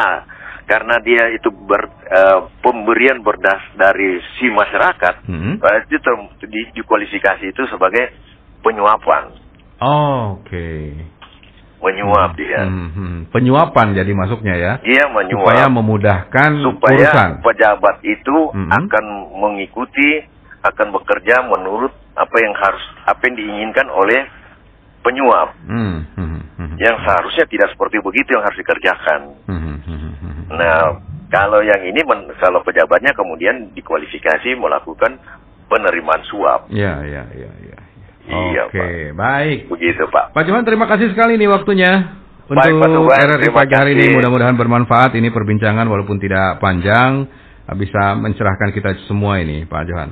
karena 0.64 0.96
dia 1.04 1.28
itu 1.36 1.52
ber, 1.52 1.92
eh, 2.08 2.40
pemberian 2.64 3.20
berdas 3.20 3.60
dari 3.76 4.16
si 4.40 4.48
masyarakat, 4.48 5.28
Hmm. 5.28 5.60
berarti 5.60 5.96
ter- 6.00 6.48
di, 6.48 6.62
dikualifikasi 6.72 7.52
itu 7.52 7.68
sebagai 7.68 8.16
penyuapan, 8.64 9.44
Oh, 9.84 10.40
Oke. 10.40 10.96
Menyuap 11.84 12.32
dia. 12.34 12.64
Hmm, 12.64 12.90
hmm. 12.90 13.18
Penyuapan 13.30 13.92
jadi 13.92 14.12
masuknya 14.16 14.56
ya. 14.56 14.74
Dia 14.80 15.04
menyuap 15.12 15.44
Supaya 15.44 15.66
memudahkan 15.68 16.50
supaya 16.64 16.96
urusan. 17.12 17.30
pejabat 17.44 17.96
itu 18.02 18.38
Mhm. 18.56 18.70
akan 18.72 19.06
mengikuti, 19.36 20.24
akan 20.64 20.88
bekerja 20.90 21.44
menurut 21.46 21.92
apa 22.16 22.36
yang 22.40 22.54
harus 22.56 22.84
apa 23.04 23.20
yang 23.28 23.36
diinginkan 23.36 23.88
oleh 23.90 24.24
penyuap. 25.04 25.52
Hmm, 25.68 26.08
hmm, 26.16 26.40
hmm, 26.56 26.76
Yang 26.80 26.96
seharusnya 27.04 27.46
tidak 27.46 27.70
seperti 27.76 28.00
begitu 28.00 28.34
yang 28.34 28.44
harus 28.48 28.56
dikerjakan. 28.56 29.22
hmm, 29.46 29.60
hmm, 29.60 29.78
hmm, 29.84 30.14
hmm. 30.16 30.44
Nah, 30.56 31.04
kalau 31.28 31.60
yang 31.60 31.84
ini 31.84 32.00
men- 32.08 32.32
kalau 32.40 32.64
pejabatnya 32.64 33.12
kemudian 33.12 33.76
dikualifikasi 33.76 34.56
melakukan 34.56 35.20
penerimaan 35.68 36.24
suap. 36.24 36.70
Ya, 36.70 37.02
ya, 37.04 37.28
ya, 37.34 37.52
ya. 37.60 37.78
Iya, 38.24 38.72
Oke, 38.72 39.12
baik. 39.12 39.58
Begitu, 39.68 40.04
Pak. 40.08 40.32
Pak 40.32 40.44
Johan, 40.48 40.64
terima 40.64 40.88
kasih 40.88 41.12
sekali 41.12 41.36
nih 41.36 41.52
waktunya. 41.52 42.24
Untuk 42.44 42.60
Pak 42.60 43.20
RRI 43.24 43.50
pagi 43.56 43.76
hari 43.76 43.92
ini 43.96 44.20
mudah-mudahan 44.20 44.56
bermanfaat. 44.60 45.16
Ini 45.16 45.32
perbincangan 45.32 45.88
walaupun 45.88 46.20
tidak 46.20 46.60
panjang 46.60 47.28
bisa 47.76 48.20
mencerahkan 48.20 48.76
kita 48.76 49.08
semua 49.08 49.40
ini, 49.40 49.64
Pak 49.64 49.84
Johan. 49.88 50.12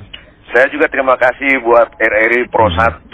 Saya 0.52 0.68
juga 0.68 0.88
terima 0.88 1.16
kasih 1.16 1.64
buat 1.64 1.96
RRI 1.96 2.48
Pro 2.52 2.68
1 2.68 3.08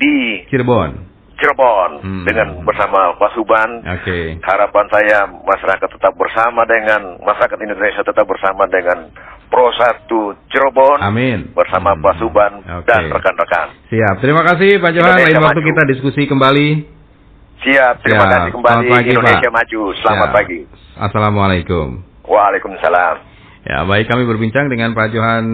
di 0.00 0.48
Cirebon. 0.48 1.11
Cirebon 1.42 1.90
Hmm. 1.98 2.22
dengan 2.22 2.62
bersama 2.62 3.12
Pak 3.12 3.34
Suban. 3.34 3.82
Oke. 3.82 4.38
Harapan 4.40 4.86
saya 4.88 5.18
masyarakat 5.26 5.88
tetap 5.90 6.14
bersama 6.14 6.62
dengan 6.64 7.18
masyarakat 7.18 7.58
Indonesia 7.58 8.00
tetap 8.00 8.22
bersama 8.22 8.62
dengan 8.64 9.10
Pro 9.50 9.68
1 9.68 10.06
Cirebon 10.46 11.02
Amin. 11.02 11.50
bersama 11.50 11.92
Hmm. 11.92 12.00
Pak 12.00 12.14
Suban 12.16 12.52
Oke. 12.62 12.86
dan 12.86 13.10
rekan-rekan. 13.10 13.74
Siap. 13.88 14.14
Terima 14.16 14.42
kasih 14.44 14.78
Pak 14.78 14.92
Johan. 14.92 15.18
Lain 15.18 15.34
waktu 15.36 15.58
maju. 15.58 15.68
kita 15.68 15.82
diskusi 15.84 16.22
kembali. 16.24 16.68
Siap, 17.60 17.94
terima 18.00 18.22
Siap. 18.22 18.32
kasih 18.32 18.50
kembali 18.52 18.74
Selamat 18.80 18.94
pagi, 18.96 19.10
Indonesia 19.12 19.42
Pak. 19.44 19.52
maju. 19.52 19.82
Selamat 19.96 20.22
Siap. 20.24 20.36
pagi. 20.36 20.58
Assalamualaikum. 20.96 21.86
Waalaikumsalam. 22.24 23.14
Ya, 23.62 23.86
baik 23.86 24.10
kami 24.10 24.26
berbincang 24.26 24.66
dengan 24.66 24.90
Pak 24.90 25.14
Johan 25.14 25.46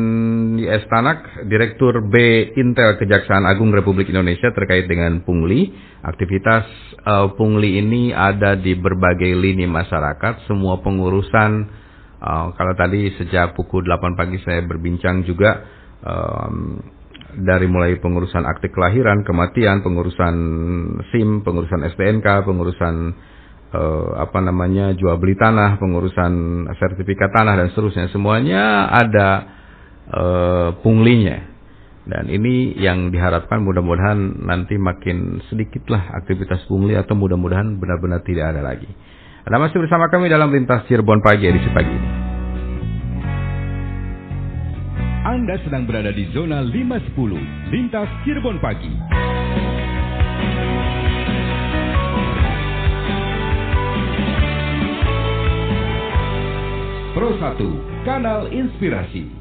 IS 0.57 0.89
Tanak, 0.89 1.45
Direktur 1.45 2.09
B 2.09 2.17
Intel 2.57 2.97
Kejaksaan 2.97 3.45
Agung 3.45 3.69
Republik 3.69 4.09
Indonesia 4.09 4.49
terkait 4.49 4.89
dengan 4.89 5.21
pungli. 5.21 5.69
Aktivitas 6.01 6.65
eh, 7.05 7.29
pungli 7.37 7.77
ini 7.77 8.09
ada 8.17 8.57
di 8.57 8.73
berbagai 8.73 9.29
lini 9.37 9.69
masyarakat, 9.69 10.49
semua 10.49 10.81
pengurusan 10.81 11.69
eh, 12.25 12.47
kalau 12.57 12.75
tadi 12.81 13.13
sejak 13.21 13.53
pukul 13.53 13.85
8 13.85 14.17
pagi 14.17 14.41
saya 14.41 14.65
berbincang 14.65 15.29
juga 15.29 15.69
em, 16.01 16.81
dari 17.45 17.69
mulai 17.69 18.01
pengurusan 18.01 18.49
akte 18.49 18.73
kelahiran, 18.73 19.21
kematian, 19.21 19.85
pengurusan 19.85 20.35
SIM, 21.13 21.45
pengurusan 21.45 21.85
STNK, 21.93 22.49
pengurusan 22.49 23.13
eh, 23.73 24.11
apa 24.17 24.39
namanya 24.41 24.97
jual 24.97 25.17
beli 25.21 25.37
tanah, 25.37 25.77
pengurusan 25.77 26.65
sertifikat 26.77 27.33
tanah 27.33 27.55
dan 27.59 27.67
seterusnya 27.73 28.09
semuanya 28.13 28.89
ada 28.89 29.29
eh, 30.09 30.69
punglinya. 30.81 31.57
Dan 32.09 32.33
ini 32.33 32.73
yang 32.81 33.13
diharapkan 33.13 33.61
mudah-mudahan 33.61 34.41
nanti 34.49 34.81
makin 34.81 35.45
sedikitlah 35.53 36.17
aktivitas 36.17 36.65
pungli 36.65 36.97
atau 36.97 37.13
mudah-mudahan 37.13 37.77
benar-benar 37.77 38.25
tidak 38.25 38.57
ada 38.57 38.65
lagi. 38.65 38.89
Anda 39.45 39.61
masih 39.61 39.85
bersama 39.85 40.09
kami 40.09 40.33
dalam 40.33 40.49
lintas 40.49 40.89
Cirebon 40.89 41.21
pagi 41.21 41.45
edisi 41.45 41.69
pagi 41.69 41.93
ini. 41.93 42.29
Anda 45.29 45.61
sedang 45.61 45.85
berada 45.85 46.09
di 46.09 46.25
zona 46.33 46.65
510 46.65 47.13
Lintas 47.69 48.09
Cirebon 48.25 48.57
Pagi. 48.65 49.68
Pro 57.19 57.35
1, 57.35 58.05
Kanal 58.05 58.47
Inspirasi. 58.55 59.38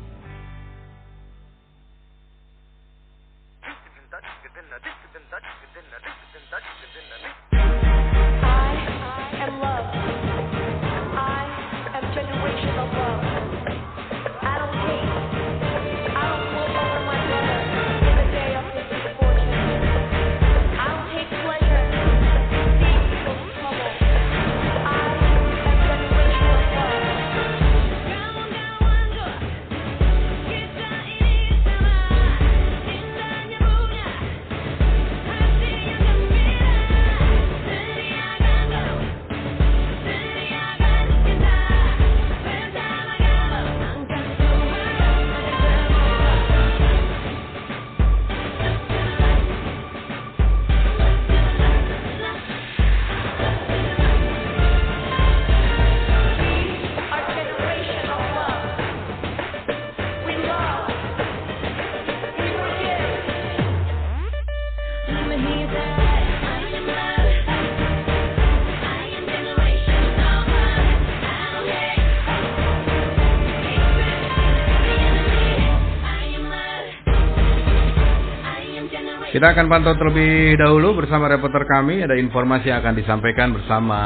Kita 79.37 79.53
akan 79.53 79.69
pantau 79.69 79.93
terlebih 79.93 80.57
dahulu 80.57 80.97
bersama 80.97 81.29
reporter 81.29 81.61
kami. 81.69 82.01
Ada 82.01 82.17
informasi 82.17 82.73
yang 82.73 82.81
akan 82.81 82.97
disampaikan 82.97 83.53
bersama 83.53 83.99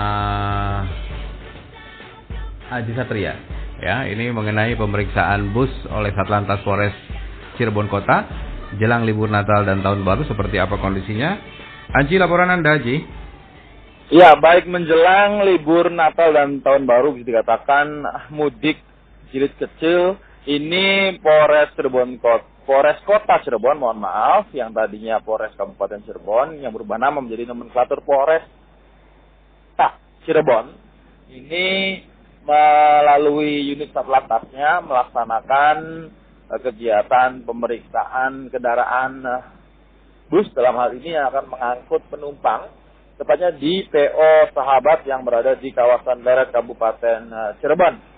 Haji 2.67 2.91
Satria. 2.91 3.39
ya. 3.79 4.11
Ini 4.11 4.27
mengenai 4.35 4.75
pemeriksaan 4.75 5.55
bus 5.55 5.71
oleh 5.87 6.11
Satlantas 6.19 6.59
Polres 6.67 6.91
Cirebon 7.55 7.87
Kota 7.87 8.27
jelang 8.75 9.07
libur 9.07 9.31
Natal 9.31 9.63
dan 9.63 9.79
Tahun 9.79 10.03
Baru 10.03 10.27
seperti 10.27 10.59
apa 10.59 10.75
kondisinya? 10.75 11.39
Aji 11.95 12.19
laporan 12.19 12.51
Anda, 12.51 12.75
Aji. 12.75 12.99
Ya, 14.11 14.35
baik 14.35 14.67
menjelang 14.67 15.47
libur 15.47 15.87
Natal 15.95 16.35
dan 16.35 16.59
Tahun 16.59 16.83
Baru 16.83 17.15
bisa 17.15 17.31
dikatakan 17.31 18.03
mudik 18.35 18.83
jilid 19.31 19.55
kecil 19.55 20.19
ini 20.49 21.17
Polres 21.21 21.73
Cirebon 21.77 22.17
Kota 22.17 22.49
Polres 22.61 23.01
Kota 23.03 23.41
Cirebon, 23.41 23.81
mohon 23.81 23.99
maaf, 23.99 24.53
yang 24.53 24.69
tadinya 24.71 25.17
Polres 25.19 25.53
Kabupaten 25.57 26.05
Cirebon 26.05 26.61
yang 26.61 26.71
berubah 26.71 27.01
nama 27.01 27.17
menjadi 27.17 27.49
nomenklatur 27.49 28.05
Polres 28.05 28.45
Nah, 29.75 29.97
Cirebon 30.23 30.77
ini 31.31 31.99
melalui 32.45 33.71
unit 33.71 33.93
satlantasnya 33.93 34.81
melaksanakan 34.85 35.77
eh, 36.53 36.59
kegiatan 36.61 37.45
pemeriksaan 37.45 38.49
kendaraan 38.49 39.11
eh, 39.25 39.41
bus 40.29 40.47
dalam 40.53 40.77
hal 40.77 40.95
ini 40.97 41.17
yang 41.17 41.33
akan 41.33 41.45
mengangkut 41.49 42.01
penumpang 42.09 42.71
tepatnya 43.17 43.53
di 43.53 43.85
PO 43.85 44.53
Sahabat 44.55 45.05
yang 45.05 45.21
berada 45.21 45.53
di 45.57 45.69
kawasan 45.69 46.25
Leret 46.25 46.49
Kabupaten 46.49 47.21
eh, 47.29 47.51
Cirebon. 47.61 48.10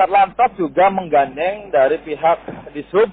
Satlantas 0.00 0.56
juga 0.56 0.88
menggandeng 0.88 1.68
dari 1.68 2.00
pihak 2.00 2.72
Disub 2.72 3.04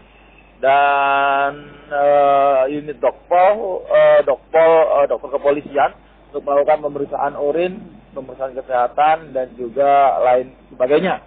dan 0.64 1.52
eh, 1.92 2.80
unit 2.80 2.96
Dokpol, 3.04 3.84
eh, 3.92 4.24
Dokpol, 4.24 4.72
eh, 4.96 5.06
Dokter 5.12 5.36
Kepolisian 5.36 5.92
untuk 6.32 6.48
melakukan 6.48 6.88
pemeriksaan 6.88 7.36
urin, 7.36 7.84
pemeriksaan 8.16 8.56
kesehatan 8.56 9.36
dan 9.36 9.52
juga 9.60 10.16
lain 10.24 10.56
sebagainya. 10.72 11.20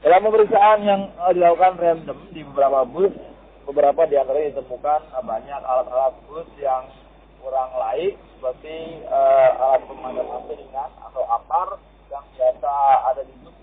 Dalam 0.00 0.24
pemeriksaan 0.32 0.80
yang 0.80 1.12
eh, 1.12 1.32
dilakukan 1.36 1.76
random 1.76 2.18
di 2.32 2.40
beberapa 2.40 2.88
bus, 2.88 3.12
beberapa 3.68 4.08
di 4.08 4.16
antaranya 4.16 4.56
ditemukan 4.56 5.00
eh, 5.12 5.24
banyak 5.28 5.60
alat-alat 5.60 6.16
bus 6.24 6.48
yang 6.56 6.88
kurang 7.44 7.68
laik 7.76 8.16
seperti 8.32 9.04
eh, 9.04 9.50
alat 9.60 9.84
pemadam 9.84 10.24
api 10.40 10.56
ringan 10.56 10.90
atau 11.04 11.20
APAR 11.36 11.76
yang 12.08 12.24
biasa 12.32 12.72
ada 13.12 13.20
di 13.28 13.36
bus 13.44 13.55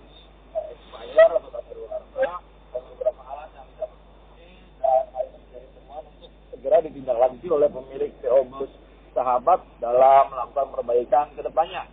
segera 6.64 6.80
ditindaklanjuti 6.90 7.48
oleh 7.52 7.68
pemilik 7.68 8.10
PO 8.24 8.40
bus 8.48 8.72
sahabat 9.12 9.60
dalam 9.78 10.32
melakukan 10.32 10.68
perbaikan 10.74 11.26
ke 11.36 11.44
depannya. 11.44 11.84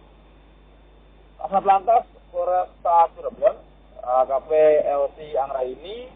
Kasat 1.38 1.64
Lantas 1.68 2.08
Polresta 2.32 3.12
Cirebon, 3.14 3.60
AKP 4.00 4.52
LC 4.88 5.18
Anggraini 5.38 6.08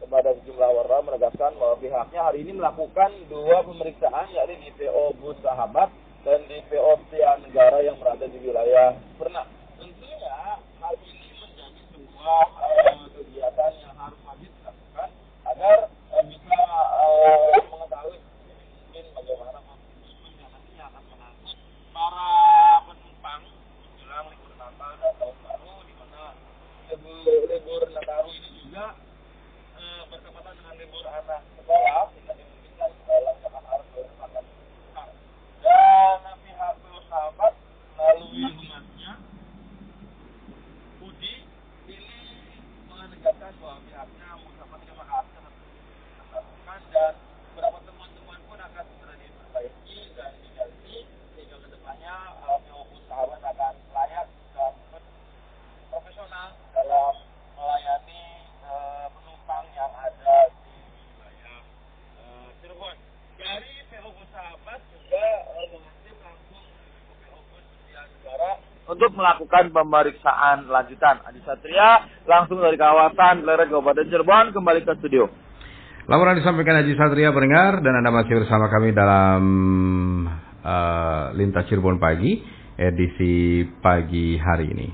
kepada 0.00 0.32
sejumlah 0.38 0.70
wartawan 0.70 1.12
menegaskan 1.12 1.58
bahwa 1.58 1.76
pihaknya 1.82 2.20
hari 2.22 2.46
ini 2.46 2.52
melakukan 2.54 3.10
dua 3.26 3.66
pemeriksaan 3.66 4.30
yakni 4.32 4.64
di 4.64 4.70
PO 4.78 5.18
Bus 5.18 5.36
Sahabat 5.42 5.90
dan 6.22 6.46
di 6.46 6.62
PO 6.70 6.90
Setia 7.10 7.36
Negara 7.42 7.82
yang 7.82 7.98
berada 7.98 8.24
di 8.24 8.38
wilayah 8.38 8.94
Pernak. 9.18 9.50
Tentunya 9.76 10.32
hal 10.80 10.94
ini 11.04 11.28
menjadi 11.42 11.82
sebuah 11.90 12.46
eh, 12.64 12.96
kegiatan 13.12 13.72
yang 13.82 13.96
harus 13.98 14.20
wajib 14.24 14.50
dilakukan 14.56 15.08
agar 15.52 15.78
eh, 15.90 16.24
bisa 16.30 16.60
eh, 16.80 17.60
mengetahui 17.66 18.18
mungkin 18.96 19.12
bagaimana 19.12 19.58
manajemen 19.60 20.32
yang 20.40 20.50
nantinya 20.56 20.84
akan 20.88 21.02
mengangkut 21.12 21.56
para 21.92 22.30
penumpang 22.88 23.42
menjelang 23.84 24.26
libur 24.32 24.52
Natal 24.56 24.92
dan 24.96 25.12
Tahun 25.20 25.36
Baru 25.44 25.74
di 25.84 25.94
mana 26.00 26.22
libur, 26.88 27.40
libur 27.44 27.80
Nataru 27.92 28.30
ini 28.32 28.48
juga 28.56 28.96
eh, 29.76 30.02
bertepatan 30.08 30.54
dengan 30.56 30.74
libur 30.80 31.04
anak 31.04 31.44
sekolah 31.60 32.02
sehingga 32.16 32.32
dimungkinkan 32.40 32.90
sekolah 33.04 33.32
akan 33.36 33.64
harus 33.68 33.86
melakukan 33.92 34.44
dan 35.60 36.36
pihak 36.40 36.74
sahabat 37.04 37.52
melalui 38.00 38.48
humasnya 38.48 39.12
Budi 40.96 41.34
ini 41.84 42.20
menegaskan 42.88 43.52
bahwa 43.60 43.76
pihaknya 43.84 44.28
mengucapkan 44.40 44.78
terima 44.80 45.04
kasih 45.04 45.36
atas 45.36 45.54
dilakukan 46.26 46.80
dan 46.92 47.12
beberapa 47.56 47.78
temuan-temuan 47.88 48.40
pun 48.44 48.58
akan 48.60 48.84
segera 48.84 49.14
diperbaiki 49.16 49.98
dan 50.12 50.32
diganti 50.44 50.96
sehingga 51.32 51.56
ke 51.56 51.68
depannya 51.72 52.14
uh, 52.44 52.58
PO 52.68 52.84
sahabat 53.08 53.40
akan 53.40 53.74
layak 53.96 54.28
dan 54.52 54.72
profesional 55.88 56.48
dalam 56.76 57.14
melayani 57.56 58.22
uh, 58.68 59.08
penumpang 59.16 59.64
yang 59.72 59.92
ada 59.96 60.36
di 60.52 60.76
wilayah 61.16 61.58
uh, 62.20 62.48
Cirebon. 62.60 62.96
Dari 63.40 63.74
PO 63.88 64.10
sahabat 64.28 64.80
juga 64.92 65.26
uh, 65.56 65.66
mengasih 65.72 66.12
langsung 66.20 66.66
ke 67.08 67.12
PO 67.24 67.40
Setia 67.56 68.02
Negara 68.04 68.50
untuk 68.96 69.12
melakukan 69.12 69.68
pemeriksaan 69.76 70.72
lanjutan. 70.72 71.20
Adi 71.28 71.44
Satria 71.44 72.08
langsung 72.24 72.56
dari 72.64 72.80
kawasan 72.80 73.44
Leret 73.44 73.68
Kabupaten 73.68 74.08
Cirebon 74.08 74.56
kembali 74.56 74.80
ke 74.88 74.96
studio. 75.04 75.28
Laporan 76.08 76.40
disampaikan 76.40 76.80
Haji 76.80 76.96
Satria 76.96 77.28
pendengar 77.36 77.84
dan 77.84 78.00
Anda 78.00 78.08
masih 78.08 78.40
bersama 78.40 78.72
kami 78.72 78.96
dalam 78.96 79.42
eh, 80.64 81.24
Lintas 81.36 81.68
Cirebon 81.68 82.00
Pagi 82.00 82.40
edisi 82.80 83.68
pagi 83.84 84.40
hari 84.40 84.66
ini. 84.72 84.88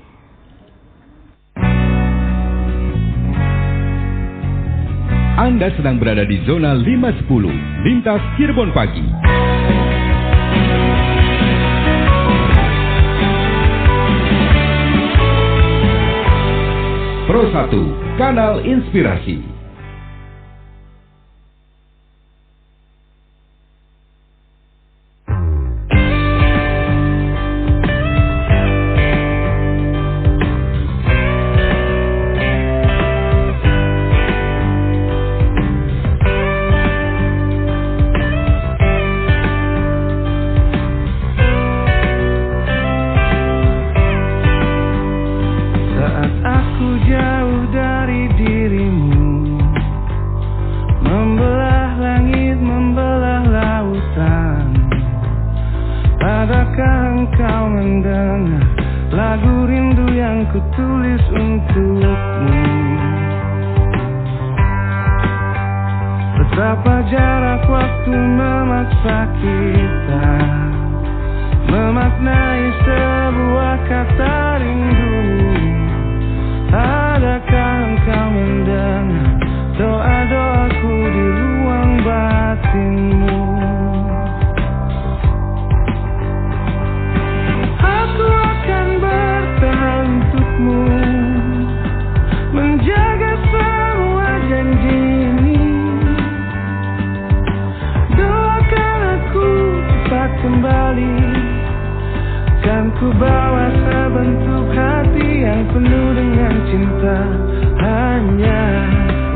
Anda 5.33 5.71
sedang 5.79 5.97
berada 5.97 6.27
di 6.27 6.43
zona 6.43 6.75
510 6.75 7.87
Lintas 7.87 8.21
Cirebon 8.35 8.75
Pagi. 8.75 9.42
1, 17.53 18.17
Kanal 18.17 18.65
Inspirasi. 18.65 19.52
Kembali. 100.43 101.15
Kan 102.63 102.91
ku 102.99 103.07
bawa 103.15 103.65
sebentuk 103.71 104.67
hati 104.75 105.27
yang 105.47 105.63
penuh 105.71 106.07
dengan 106.15 106.55
cinta. 106.67 107.19
Hanya 107.79 108.63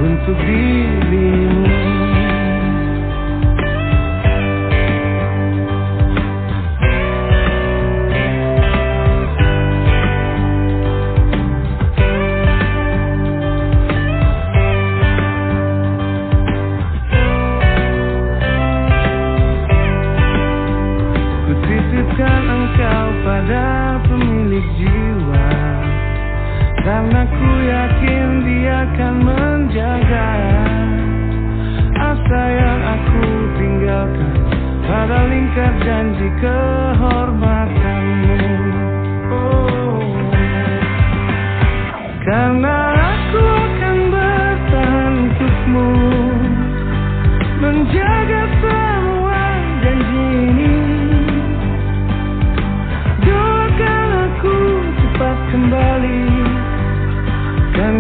untuk 0.04 0.38
dirimu 0.44 1.67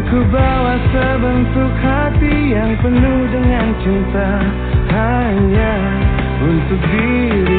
ku 0.07 0.23
bawa 0.31 0.79
sebentuk 0.95 1.73
hati 1.83 2.55
yang 2.55 2.79
penuh 2.79 3.27
dengan 3.27 3.67
cinta 3.83 4.29
hanya 4.87 5.73
untuk 6.47 6.79
dirimu. 6.79 7.56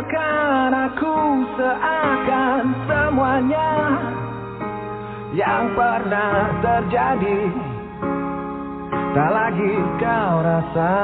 Tinggalkan 0.00 0.72
aku 0.72 1.44
seakan 1.60 2.64
semuanya 2.88 3.72
Yang 5.36 5.64
pernah 5.76 6.40
terjadi. 6.64 7.40
Tak 9.12 9.28
lagi 9.28 9.74
kau 10.00 10.34
rasa 10.40 10.96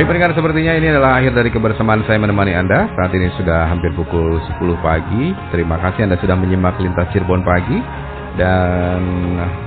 Baik 0.00 0.16
pendengar 0.16 0.32
sepertinya 0.32 0.72
ini 0.80 0.96
adalah 0.96 1.20
akhir 1.20 1.36
dari 1.36 1.52
kebersamaan 1.52 2.00
saya 2.08 2.16
menemani 2.16 2.56
Anda. 2.56 2.88
Saat 2.96 3.12
ini 3.12 3.28
sudah 3.36 3.68
hampir 3.68 3.92
pukul 3.92 4.40
10 4.56 4.80
pagi. 4.80 5.36
Terima 5.52 5.76
kasih 5.76 6.08
Anda 6.08 6.16
sudah 6.16 6.40
menyimak 6.40 6.80
Lintas 6.80 7.12
Cirebon 7.12 7.44
pagi. 7.44 7.76
Dan 8.40 8.96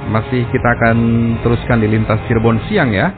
masih 0.09 0.41
kita 0.49 0.69
akan 0.73 0.97
teruskan 1.45 1.85
di 1.85 1.85
Lintas 1.85 2.17
Cirebon 2.25 2.65
siang 2.65 2.89
ya. 2.89 3.13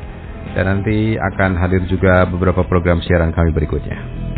Dan 0.59 0.67
nanti 0.67 1.15
akan 1.15 1.55
hadir 1.55 1.87
juga 1.87 2.27
beberapa 2.27 2.67
program 2.67 2.99
siaran 2.99 3.31
kami 3.31 3.55
berikutnya 3.55 4.34